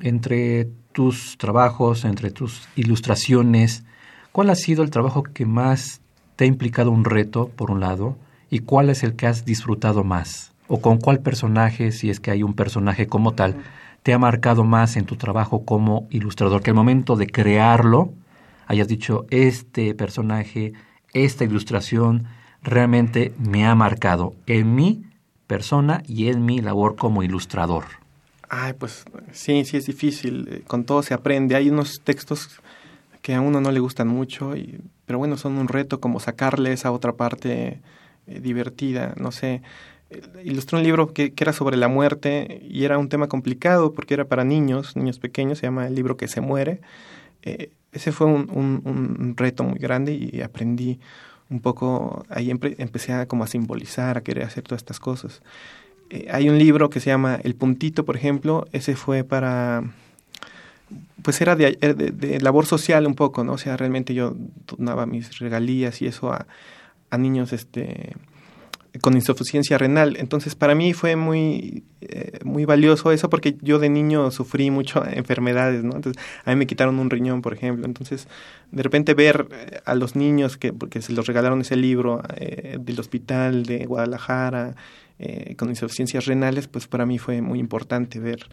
entre 0.01 0.69
tus 0.93 1.37
trabajos, 1.39 2.05
entre 2.05 2.31
tus 2.31 2.69
ilustraciones, 2.75 3.85
¿cuál 4.33 4.51
ha 4.51 4.55
sido 4.55 4.83
el 4.83 4.91
trabajo 4.91 5.23
que 5.23 5.47
más 5.47 6.01
te 6.37 6.45
ha 6.45 6.47
implicado 6.47 6.91
un 6.91 7.05
reto, 7.05 7.49
por 7.49 7.71
un 7.71 7.81
lado, 7.81 8.17
y 8.49 8.61
cuál 8.61 8.91
es 8.91 9.03
el 9.03 9.15
que 9.15 9.27
has 9.27 9.45
disfrutado 9.45 10.05
más? 10.05 10.53
¿O 10.73 10.81
con 10.81 10.99
cuál 10.99 11.19
personaje, 11.19 11.91
si 11.91 12.11
es 12.11 12.21
que 12.21 12.31
hay 12.31 12.45
un 12.45 12.55
personaje 12.55 13.09
como 13.09 13.33
tal, 13.33 13.57
te 14.05 14.15
ha 14.15 14.19
marcado 14.21 14.63
más 14.63 14.97
en 14.97 15.05
tu 15.05 15.17
trabajo 15.17 15.65
como 15.65 16.07
ilustrador? 16.11 16.63
Que 16.63 16.71
al 16.71 16.77
momento 16.77 17.17
de 17.17 17.27
crearlo 17.27 18.13
hayas 18.69 18.87
dicho, 18.87 19.27
este 19.31 19.97
personaje, 19.97 20.75
esta 21.13 21.43
ilustración 21.43 22.29
realmente 22.63 23.35
me 23.37 23.67
ha 23.67 23.75
marcado 23.75 24.37
en 24.47 24.77
mi 24.77 25.03
persona 25.49 26.05
y 26.07 26.29
en 26.29 26.45
mi 26.45 26.61
labor 26.61 26.95
como 26.95 27.25
ilustrador. 27.25 27.87
Ay, 28.49 28.75
pues 28.75 29.05
sí, 29.33 29.65
sí 29.65 29.77
es 29.77 29.87
difícil. 29.87 30.63
Con 30.69 30.85
todo 30.85 31.03
se 31.03 31.15
aprende. 31.15 31.57
Hay 31.57 31.69
unos 31.69 32.01
textos 32.05 32.61
que 33.23 33.35
a 33.35 33.41
uno 33.41 33.61
no 33.61 33.73
le 33.73 33.81
gustan 33.81 34.07
mucho, 34.07 34.55
y, 34.55 34.79
pero 35.05 35.19
bueno, 35.19 35.37
son 35.37 35.59
un 35.59 35.67
reto 35.67 35.99
como 35.99 36.21
sacarle 36.21 36.73
esa 36.73 36.93
otra 36.93 37.15
parte 37.15 37.81
eh, 38.29 38.39
divertida, 38.41 39.15
no 39.17 39.33
sé. 39.33 39.63
Ilustró 40.45 40.79
un 40.79 40.85
libro 40.85 41.13
que, 41.13 41.33
era 41.37 41.53
sobre 41.53 41.77
la 41.77 41.89
muerte 41.89 42.61
y 42.69 42.85
era 42.85 42.99
un 42.99 43.09
tema 43.09 43.29
complicado 43.29 43.93
porque 43.93 44.15
era 44.15 44.25
para 44.25 44.45
niños, 44.45 44.97
niños 44.97 45.19
pequeños, 45.19 45.59
se 45.59 45.67
llama 45.67 45.87
El 45.87 45.95
libro 45.95 46.17
que 46.17 46.27
se 46.27 46.41
muere. 46.41 46.81
Eh, 47.43 47.71
ese 47.93 48.13
fue 48.13 48.27
un, 48.27 49.35
reto 49.37 49.63
muy 49.63 49.79
grande 49.79 50.13
y 50.15 50.41
aprendí 50.43 50.99
un 51.49 51.61
poco, 51.61 52.25
ahí 52.29 52.51
empecé 52.51 53.13
a 53.13 53.27
como 53.27 53.45
a 53.45 53.47
simbolizar, 53.47 54.17
a 54.19 54.23
querer 54.23 54.45
hacer 54.45 54.65
todas 54.65 54.81
estas 54.81 55.01
cosas. 55.01 55.43
Eh, 56.11 56.27
hay 56.31 56.49
un 56.49 56.59
libro 56.59 56.91
que 56.91 57.01
se 57.01 57.11
llama 57.11 57.39
El 57.43 57.55
Puntito, 57.55 58.05
por 58.05 58.17
ejemplo, 58.17 58.67
ese 58.73 58.97
fue 58.97 59.25
para 59.25 59.85
pues 61.23 61.41
era 61.41 61.55
de, 61.55 61.77
de, 61.77 62.41
labor 62.41 62.67
social 62.67 63.07
un 63.07 63.15
poco, 63.15 63.45
¿no? 63.45 63.53
O 63.53 63.59
sea, 63.59 63.77
realmente 63.77 64.13
yo 64.13 64.35
donaba 64.67 65.07
mis 65.07 65.39
regalías 65.39 66.03
y 66.03 66.07
eso 66.07 66.33
a, 66.33 66.47
a 67.11 67.19
niños 67.19 67.53
este 67.53 68.17
con 69.01 69.15
insuficiencia 69.15 69.79
renal. 69.79 70.17
Entonces, 70.19 70.55
para 70.55 70.75
mí 70.75 70.93
fue 70.93 71.17
muy, 71.17 71.85
eh, 72.01 72.39
muy 72.45 72.65
valioso 72.65 73.13
eso 73.13 73.31
porque 73.31 73.57
yo 73.63 73.79
de 73.79 73.89
niño 73.89 74.31
sufrí 74.31 74.71
mucho 74.71 75.05
enfermedades, 75.11 75.85
¿no? 75.85 75.97
Entonces, 75.97 76.23
a 76.45 76.51
mí 76.51 76.57
me 76.57 76.67
quitaron 76.67 76.99
un 76.99 77.11
riñón, 77.11 77.43
por 77.43 77.55
ejemplo. 77.55 77.87
Entonces, 77.87 78.29
de 78.73 78.83
repente 78.83 79.15
ver 79.15 79.49
eh, 79.53 79.81
a 79.85 79.95
los 79.95 80.17
niños 80.17 80.57
que, 80.57 80.73
porque 80.73 81.03
se 81.03 81.13
los 81.13 81.27
regalaron 81.27 81.61
ese 81.61 81.77
libro 81.77 82.23
eh, 82.37 82.79
del 82.81 82.99
hospital 82.99 83.65
de 83.65 83.87
Guadalajara 83.87 84.75
con 85.59 85.69
insuficiencias 85.69 86.25
renales, 86.25 86.67
pues 86.67 86.87
para 86.87 87.05
mí 87.05 87.19
fue 87.19 87.43
muy 87.43 87.59
importante 87.59 88.19
ver 88.19 88.49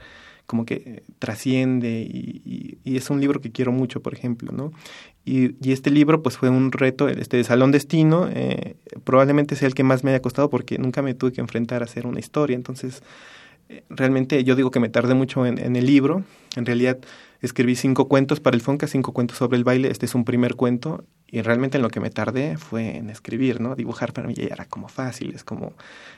como 0.48 0.66
que 0.66 1.04
trasciende 1.20 2.08
y, 2.10 2.80
es 2.86 3.10
un 3.12 3.22
libro 3.22 3.42
que 3.42 3.52
quiero 3.52 3.72
mucho, 3.72 4.02
por 4.02 4.14
ejemplo, 4.14 4.52
¿no? 4.52 4.72
Y, 5.24 5.56
y 5.62 5.74
este 5.74 5.92
libro 5.92 6.24
pues 6.24 6.38
fue 6.38 6.50
un 6.50 6.72
reto, 6.72 7.10
este 7.10 7.38
de 7.38 7.44
Salón 7.44 7.72
Destino, 7.72 8.30
eh, 8.34 8.78
probablemente 9.04 9.56
sea 9.56 9.68
el 9.68 9.76
que 9.76 9.84
más 9.84 10.04
me 10.04 10.12
haya 10.12 10.22
costado 10.22 10.50
porque 10.50 10.80
nunca 10.80 11.02
me 11.02 11.14
tuve 11.14 11.34
que 11.34 11.42
enfrentar 11.42 11.82
a 11.84 11.86
hacer 11.86 12.08
una 12.08 12.20
historia, 12.20 12.56
entonces 12.56 13.04
eh, 13.70 13.84
realmente 13.90 14.44
yo 14.46 14.56
digo 14.56 14.72
que 14.72 14.80
me 14.80 14.90
tardé 14.90 15.14
mucho 15.14 15.46
en, 15.46 15.60
en, 15.60 15.76
el 15.76 15.86
libro, 15.86 16.24
en 16.56 16.66
realidad 16.66 16.98
escribí 17.42 17.76
cinco 17.76 18.08
cuentos 18.08 18.40
para 18.40 18.56
el 18.56 18.62
Fonca, 18.62 18.88
cinco 18.88 19.12
cuentos 19.12 19.38
sobre 19.38 19.58
el 19.58 19.66
baile, 19.66 19.92
este 19.92 20.06
es 20.06 20.16
un 20.16 20.24
primer 20.24 20.56
cuento 20.56 21.04
y 21.30 21.42
realmente 21.42 21.78
en 21.78 21.84
lo 21.84 21.90
que 21.90 22.00
me 22.00 22.10
tardé 22.10 22.58
fue 22.58 22.98
en 22.98 23.10
escribir, 23.10 23.60
¿no? 23.60 23.76
Dibujar 23.76 24.14
para 24.14 24.28
mí 24.28 24.34
ya 24.34 24.46
era 24.46 24.66
como 24.66 24.88
fácil, 24.88 25.34
es 25.36 25.44
como, 25.44 25.74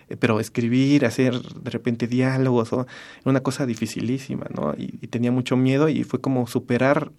eh, 0.08 0.16
pero 0.16 0.40
escribir, 0.40 1.06
hacer 1.06 1.42
de 1.42 1.72
repente 1.72 2.08
diálogos, 2.08 2.72
o, 2.74 2.82
era 2.82 3.32
una 3.32 3.42
cosa 3.42 3.66
dificilísima, 3.66 4.46
¿no? 4.56 4.76
Y, 4.78 5.08
tenía 5.08 5.32
mucho 5.32 5.58
miedo 5.58 5.90
y 5.90 6.04
fue 6.04 6.22
como 6.22 6.46
superar 6.46 7.12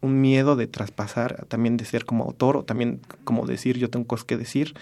un 0.00 0.20
miedo 0.20 0.54
de 0.54 0.68
traspasar, 0.68 1.46
también 1.46 1.76
de 1.76 1.84
ser 1.84 2.04
como 2.04 2.24
autor 2.24 2.56
o 2.56 2.64
también 2.64 3.00
como 3.24 3.46
decir 3.46 3.78
yo 3.78 3.90
tengo 3.90 4.06
cosas 4.06 4.24
que 4.24 4.36
decir. 4.36 4.74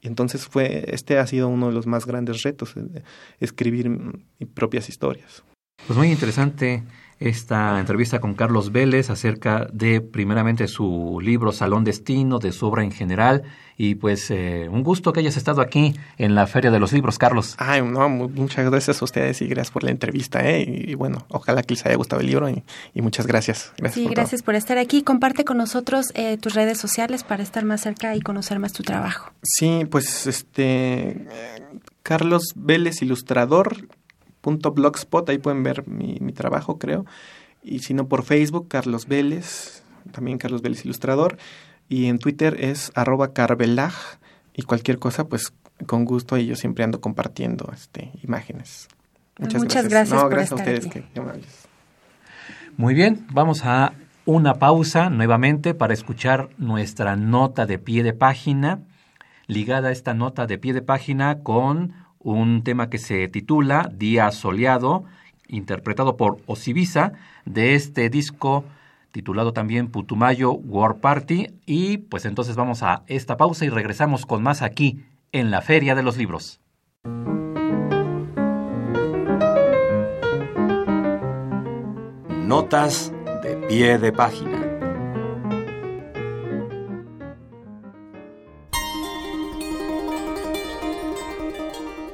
Y 0.00 0.06
entonces 0.06 0.46
fue, 0.46 0.84
este 0.88 1.18
ha 1.18 1.26
sido 1.26 1.48
uno 1.48 1.68
de 1.68 1.72
los 1.72 1.86
más 1.86 2.06
grandes 2.06 2.42
retos, 2.42 2.76
eh, 2.76 3.02
escribir 3.40 3.88
mis 3.88 4.48
propias 4.54 4.88
historias. 4.88 5.42
Pues 5.86 5.98
muy 5.98 6.10
interesante 6.10 6.84
esta 7.18 7.80
entrevista 7.80 8.20
con 8.20 8.34
Carlos 8.34 8.72
Vélez 8.72 9.08
acerca 9.10 9.66
de 9.72 10.00
primeramente 10.00 10.68
su 10.68 11.18
libro 11.22 11.52
Salón 11.52 11.84
Destino, 11.84 12.38
de 12.38 12.52
su 12.52 12.66
obra 12.66 12.84
en 12.84 12.92
general. 12.92 13.42
Y 13.78 13.96
pues 13.96 14.30
eh, 14.30 14.68
un 14.70 14.82
gusto 14.82 15.12
que 15.12 15.20
hayas 15.20 15.36
estado 15.36 15.60
aquí 15.60 15.94
en 16.16 16.34
la 16.34 16.46
Feria 16.46 16.70
de 16.70 16.78
los 16.78 16.92
Libros, 16.92 17.18
Carlos. 17.18 17.56
Ay, 17.58 17.82
no, 17.82 18.08
muchas 18.08 18.70
gracias 18.70 19.02
a 19.02 19.04
ustedes 19.04 19.42
y 19.42 19.48
gracias 19.48 19.70
por 19.70 19.84
la 19.84 19.90
entrevista. 19.90 20.48
¿eh? 20.48 20.62
Y, 20.66 20.94
bueno, 20.94 21.26
ojalá 21.28 21.62
que 21.62 21.74
les 21.74 21.84
haya 21.84 21.96
gustado 21.96 22.20
el 22.20 22.26
libro 22.26 22.48
y, 22.48 22.62
muchas 23.02 23.26
gracias. 23.26 23.72
gracias 23.76 24.02
sí, 24.02 24.08
gracias 24.10 24.42
por 24.42 24.54
estar 24.54 24.78
aquí. 24.78 25.02
Comparte 25.02 25.44
con 25.44 25.58
nosotros 25.58 26.06
eh, 26.14 26.38
tus 26.38 26.54
redes 26.54 26.78
sociales 26.78 27.22
para 27.22 27.42
estar 27.42 27.64
más 27.64 27.82
cerca 27.82 28.14
y 28.14 28.20
conocer 28.20 28.58
más 28.58 28.72
tu 28.72 28.82
trabajo. 28.82 29.30
Sí, 29.42 29.86
pues 29.90 30.26
este... 30.26 31.26
Carlos 32.02 32.52
Vélez, 32.54 33.02
ilustrador, 33.02 33.88
blogspot, 34.46 35.28
ahí 35.28 35.38
pueden 35.38 35.62
ver 35.62 35.86
mi, 35.88 36.18
mi, 36.20 36.32
trabajo, 36.32 36.78
creo. 36.78 37.04
Y 37.62 37.80
si 37.80 37.94
no, 37.94 38.08
por 38.08 38.22
Facebook, 38.22 38.68
Carlos 38.68 39.06
Vélez, 39.06 39.82
también 40.12 40.38
Carlos 40.38 40.62
Vélez 40.62 40.84
Ilustrador. 40.84 41.36
Y 41.88 42.06
en 42.06 42.18
Twitter 42.18 42.56
es 42.60 42.92
arroba 42.94 43.32
carvelaj. 43.32 43.94
Y 44.54 44.62
cualquier 44.62 44.98
cosa, 44.98 45.28
pues 45.28 45.52
con 45.86 46.04
gusto, 46.04 46.38
y 46.38 46.46
yo 46.46 46.56
siempre 46.56 46.84
ando 46.84 47.00
compartiendo 47.00 47.70
este, 47.74 48.12
imágenes. 48.22 48.88
Muchas, 49.38 49.62
Muchas 49.62 49.88
gracias. 49.88 50.22
no, 50.22 50.28
gracias 50.28 50.52
a 50.52 50.54
ustedes, 50.54 50.86
que, 50.86 51.04
Muy 52.76 52.94
bien, 52.94 53.26
vamos 53.32 53.64
a 53.64 53.92
una 54.24 54.54
pausa 54.54 55.10
nuevamente 55.10 55.74
para 55.74 55.92
escuchar 55.92 56.48
nuestra 56.56 57.16
nota 57.16 57.66
de 57.66 57.78
pie 57.78 58.02
de 58.02 58.14
página, 58.14 58.80
ligada 59.46 59.88
a 59.88 59.92
esta 59.92 60.14
nota 60.14 60.46
de 60.46 60.58
pie 60.58 60.72
de 60.72 60.82
página 60.82 61.42
con 61.42 61.92
un 62.32 62.64
tema 62.64 62.90
que 62.90 62.98
se 62.98 63.28
titula 63.28 63.88
Día 63.94 64.30
Soleado, 64.32 65.04
interpretado 65.46 66.16
por 66.16 66.38
Osibisa, 66.46 67.12
de 67.44 67.76
este 67.76 68.10
disco 68.10 68.64
titulado 69.12 69.52
también 69.52 69.88
Putumayo 69.88 70.52
War 70.52 70.96
Party. 70.96 71.46
Y 71.66 71.98
pues 71.98 72.24
entonces 72.24 72.56
vamos 72.56 72.82
a 72.82 73.04
esta 73.06 73.36
pausa 73.36 73.64
y 73.64 73.68
regresamos 73.68 74.26
con 74.26 74.42
más 74.42 74.60
aquí 74.60 75.04
en 75.30 75.52
la 75.52 75.62
Feria 75.62 75.94
de 75.94 76.02
los 76.02 76.16
Libros. 76.16 76.60
Notas 82.44 83.12
de 83.42 83.56
pie 83.68 83.98
de 83.98 84.12
página. 84.12 84.65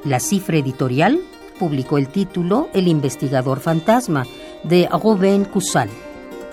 La 0.05 0.19
cifra 0.19 0.57
editorial 0.57 1.21
publicó 1.57 1.97
el 1.97 2.09
título 2.09 2.67
El 2.73 2.89
investigador 2.89 3.61
fantasma 3.61 4.25
de 4.63 4.89
Robin 4.91 5.45
Cousin. 5.45 5.89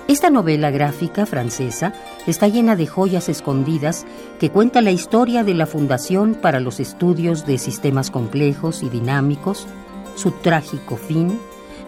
Esta 0.07 0.31
novela 0.31 0.71
gráfica 0.71 1.27
francesa 1.27 1.93
está 2.29 2.47
llena 2.47 2.77
de 2.77 2.87
joyas 2.87 3.29
escondidas 3.29 4.07
que 4.39 4.51
cuenta 4.51 4.81
la 4.81 4.93
historia 4.93 5.43
de 5.43 5.55
la 5.55 5.67
Fundación 5.67 6.35
para 6.35 6.61
los 6.61 6.79
Estudios 6.79 7.45
de 7.45 7.59
Sistemas 7.59 8.13
Complejos 8.13 8.85
y 8.85 8.89
Dinámicos, 8.89 9.67
su 10.15 10.31
trágico 10.31 10.97
fin, 10.97 11.37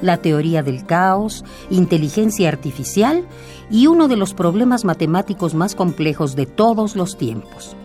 la 0.01 0.16
teoría 0.16 0.64
del 0.64 0.85
caos, 0.85 1.44
inteligencia 1.70 2.48
artificial 2.48 3.25
y 3.70 3.87
uno 3.87 4.09
de 4.09 4.16
los 4.16 4.35
problemas 4.35 4.85
matemáticos 4.85 5.55
más 5.55 5.77
complejos 5.77 6.35
de 6.35 6.46
todos 6.46 6.96
los 6.96 7.16
tiempos. 7.16 7.77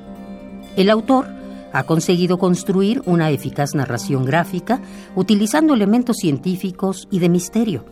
El 0.75 0.89
autor 0.89 1.27
ha 1.73 1.83
conseguido 1.83 2.37
construir 2.37 3.01
una 3.05 3.29
eficaz 3.29 3.75
narración 3.75 4.25
gráfica 4.25 4.81
utilizando 5.15 5.73
elementos 5.73 6.17
científicos 6.17 7.07
y 7.11 7.19
de 7.19 7.29
misterio. 7.29 7.85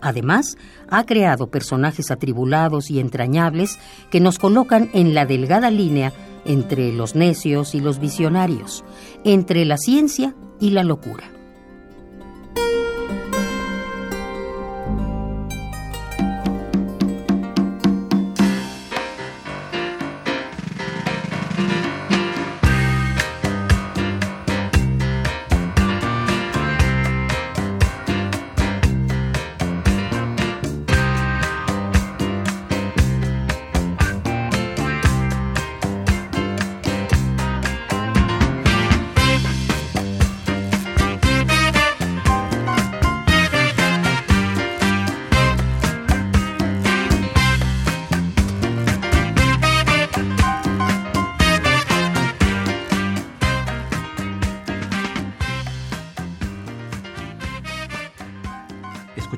Además, 0.00 0.58
ha 0.88 1.04
creado 1.04 1.46
personajes 1.46 2.10
atribulados 2.10 2.90
y 2.90 3.00
entrañables 3.00 3.78
que 4.10 4.20
nos 4.20 4.38
colocan 4.38 4.90
en 4.92 5.14
la 5.14 5.24
delgada 5.24 5.70
línea 5.70 6.12
entre 6.44 6.92
los 6.92 7.14
necios 7.14 7.74
y 7.74 7.80
los 7.80 7.98
visionarios, 7.98 8.84
entre 9.24 9.64
la 9.64 9.78
ciencia 9.78 10.34
y 10.60 10.70
la 10.70 10.84
locura. 10.84 11.33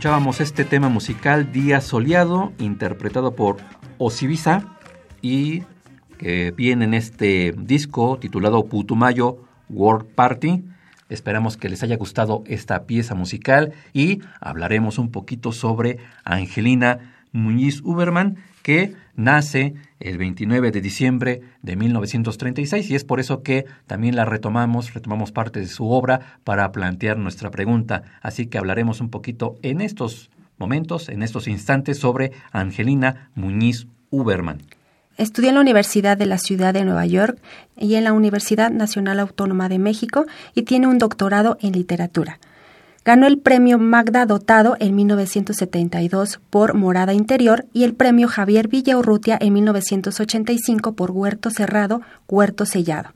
Este 0.06 0.64
tema 0.64 0.88
musical 0.88 1.50
Día 1.50 1.80
Soleado, 1.80 2.52
interpretado 2.58 3.34
por 3.34 3.56
Osibisa 3.98 4.78
y 5.20 5.64
que 6.16 6.52
viene 6.52 6.84
en 6.84 6.94
este 6.94 7.52
disco 7.58 8.16
titulado 8.16 8.66
Putumayo 8.66 9.38
World 9.68 10.06
Party. 10.14 10.64
Esperamos 11.08 11.56
que 11.56 11.68
les 11.68 11.82
haya 11.82 11.96
gustado 11.96 12.44
esta 12.46 12.84
pieza 12.84 13.16
musical 13.16 13.72
y 13.92 14.20
hablaremos 14.40 14.98
un 14.98 15.10
poquito 15.10 15.50
sobre 15.50 15.98
Angelina 16.22 17.15
Muñiz 17.36 17.80
Uberman, 17.84 18.36
que 18.62 18.94
nace 19.14 19.74
el 20.00 20.18
29 20.18 20.70
de 20.72 20.80
diciembre 20.80 21.40
de 21.62 21.76
1936 21.76 22.90
y 22.90 22.94
es 22.94 23.04
por 23.04 23.20
eso 23.20 23.42
que 23.42 23.64
también 23.86 24.16
la 24.16 24.24
retomamos, 24.24 24.92
retomamos 24.94 25.32
parte 25.32 25.60
de 25.60 25.66
su 25.66 25.88
obra 25.88 26.38
para 26.44 26.72
plantear 26.72 27.16
nuestra 27.18 27.50
pregunta. 27.50 28.02
Así 28.22 28.46
que 28.46 28.58
hablaremos 28.58 29.00
un 29.00 29.10
poquito 29.10 29.56
en 29.62 29.80
estos 29.80 30.30
momentos, 30.58 31.08
en 31.08 31.22
estos 31.22 31.48
instantes, 31.48 31.98
sobre 31.98 32.32
Angelina 32.52 33.30
Muñiz 33.34 33.86
Uberman. 34.10 34.62
Estudió 35.16 35.48
en 35.48 35.54
la 35.54 35.62
Universidad 35.62 36.18
de 36.18 36.26
la 36.26 36.36
Ciudad 36.36 36.74
de 36.74 36.84
Nueva 36.84 37.06
York 37.06 37.38
y 37.76 37.94
en 37.94 38.04
la 38.04 38.12
Universidad 38.12 38.70
Nacional 38.70 39.18
Autónoma 39.20 39.68
de 39.68 39.78
México 39.78 40.26
y 40.54 40.62
tiene 40.62 40.86
un 40.86 40.98
doctorado 40.98 41.56
en 41.62 41.72
literatura. 41.72 42.38
Ganó 43.06 43.28
el 43.28 43.38
premio 43.38 43.78
Magda 43.78 44.26
Dotado 44.26 44.76
en 44.80 44.96
1972 44.96 46.40
por 46.50 46.74
Morada 46.74 47.12
Interior 47.14 47.64
y 47.72 47.84
el 47.84 47.94
premio 47.94 48.26
Javier 48.26 48.66
Villaurrutia 48.66 49.38
en 49.40 49.52
1985 49.52 50.96
por 50.96 51.12
Huerto 51.12 51.50
Cerrado, 51.50 52.00
Huerto 52.26 52.66
Sellado. 52.66 53.10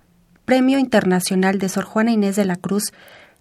Premio 0.45 0.79
Internacional 0.79 1.59
de 1.59 1.69
Sor 1.69 1.83
Juana 1.83 2.13
Inés 2.13 2.37
de 2.37 2.45
la 2.45 2.55
Cruz 2.55 2.93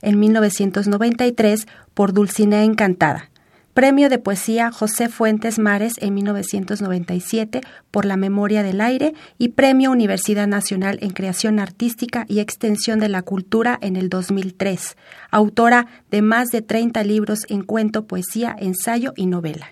en 0.02 0.20
1993 0.20 1.68
por 1.94 2.14
Dulcinea 2.14 2.64
Encantada. 2.64 3.30
Premio 3.74 4.10
de 4.10 4.18
Poesía 4.18 4.72
José 4.72 5.10
Fuentes 5.10 5.60
Mares 5.60 5.94
en 6.00 6.14
1997 6.16 7.62
por 7.92 8.06
La 8.06 8.18
Memoria 8.18 8.64
del 8.64 8.82
Aire 8.82 9.14
y 9.38 9.50
Premio 9.50 9.92
Universidad 9.92 10.48
Nacional 10.48 10.98
en 11.02 11.12
Creación 11.12 11.60
Artística 11.60 12.26
y 12.28 12.40
Extensión 12.40 13.00
de 13.00 13.10
la 13.10 13.22
Cultura 13.22 13.78
en 13.82 13.96
el 13.96 14.10
2003. 14.10 14.98
Autora 15.32 15.88
de 16.12 16.22
más 16.22 16.50
de 16.50 16.62
30 16.62 17.04
libros 17.04 17.42
en 17.48 17.64
cuento, 17.64 18.06
poesía, 18.06 18.56
ensayo 18.60 19.14
y 19.16 19.28
novela. 19.28 19.68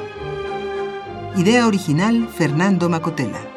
Idea 1.36 1.66
original 1.66 2.28
Fernando 2.28 2.88
Macotela. 2.88 3.53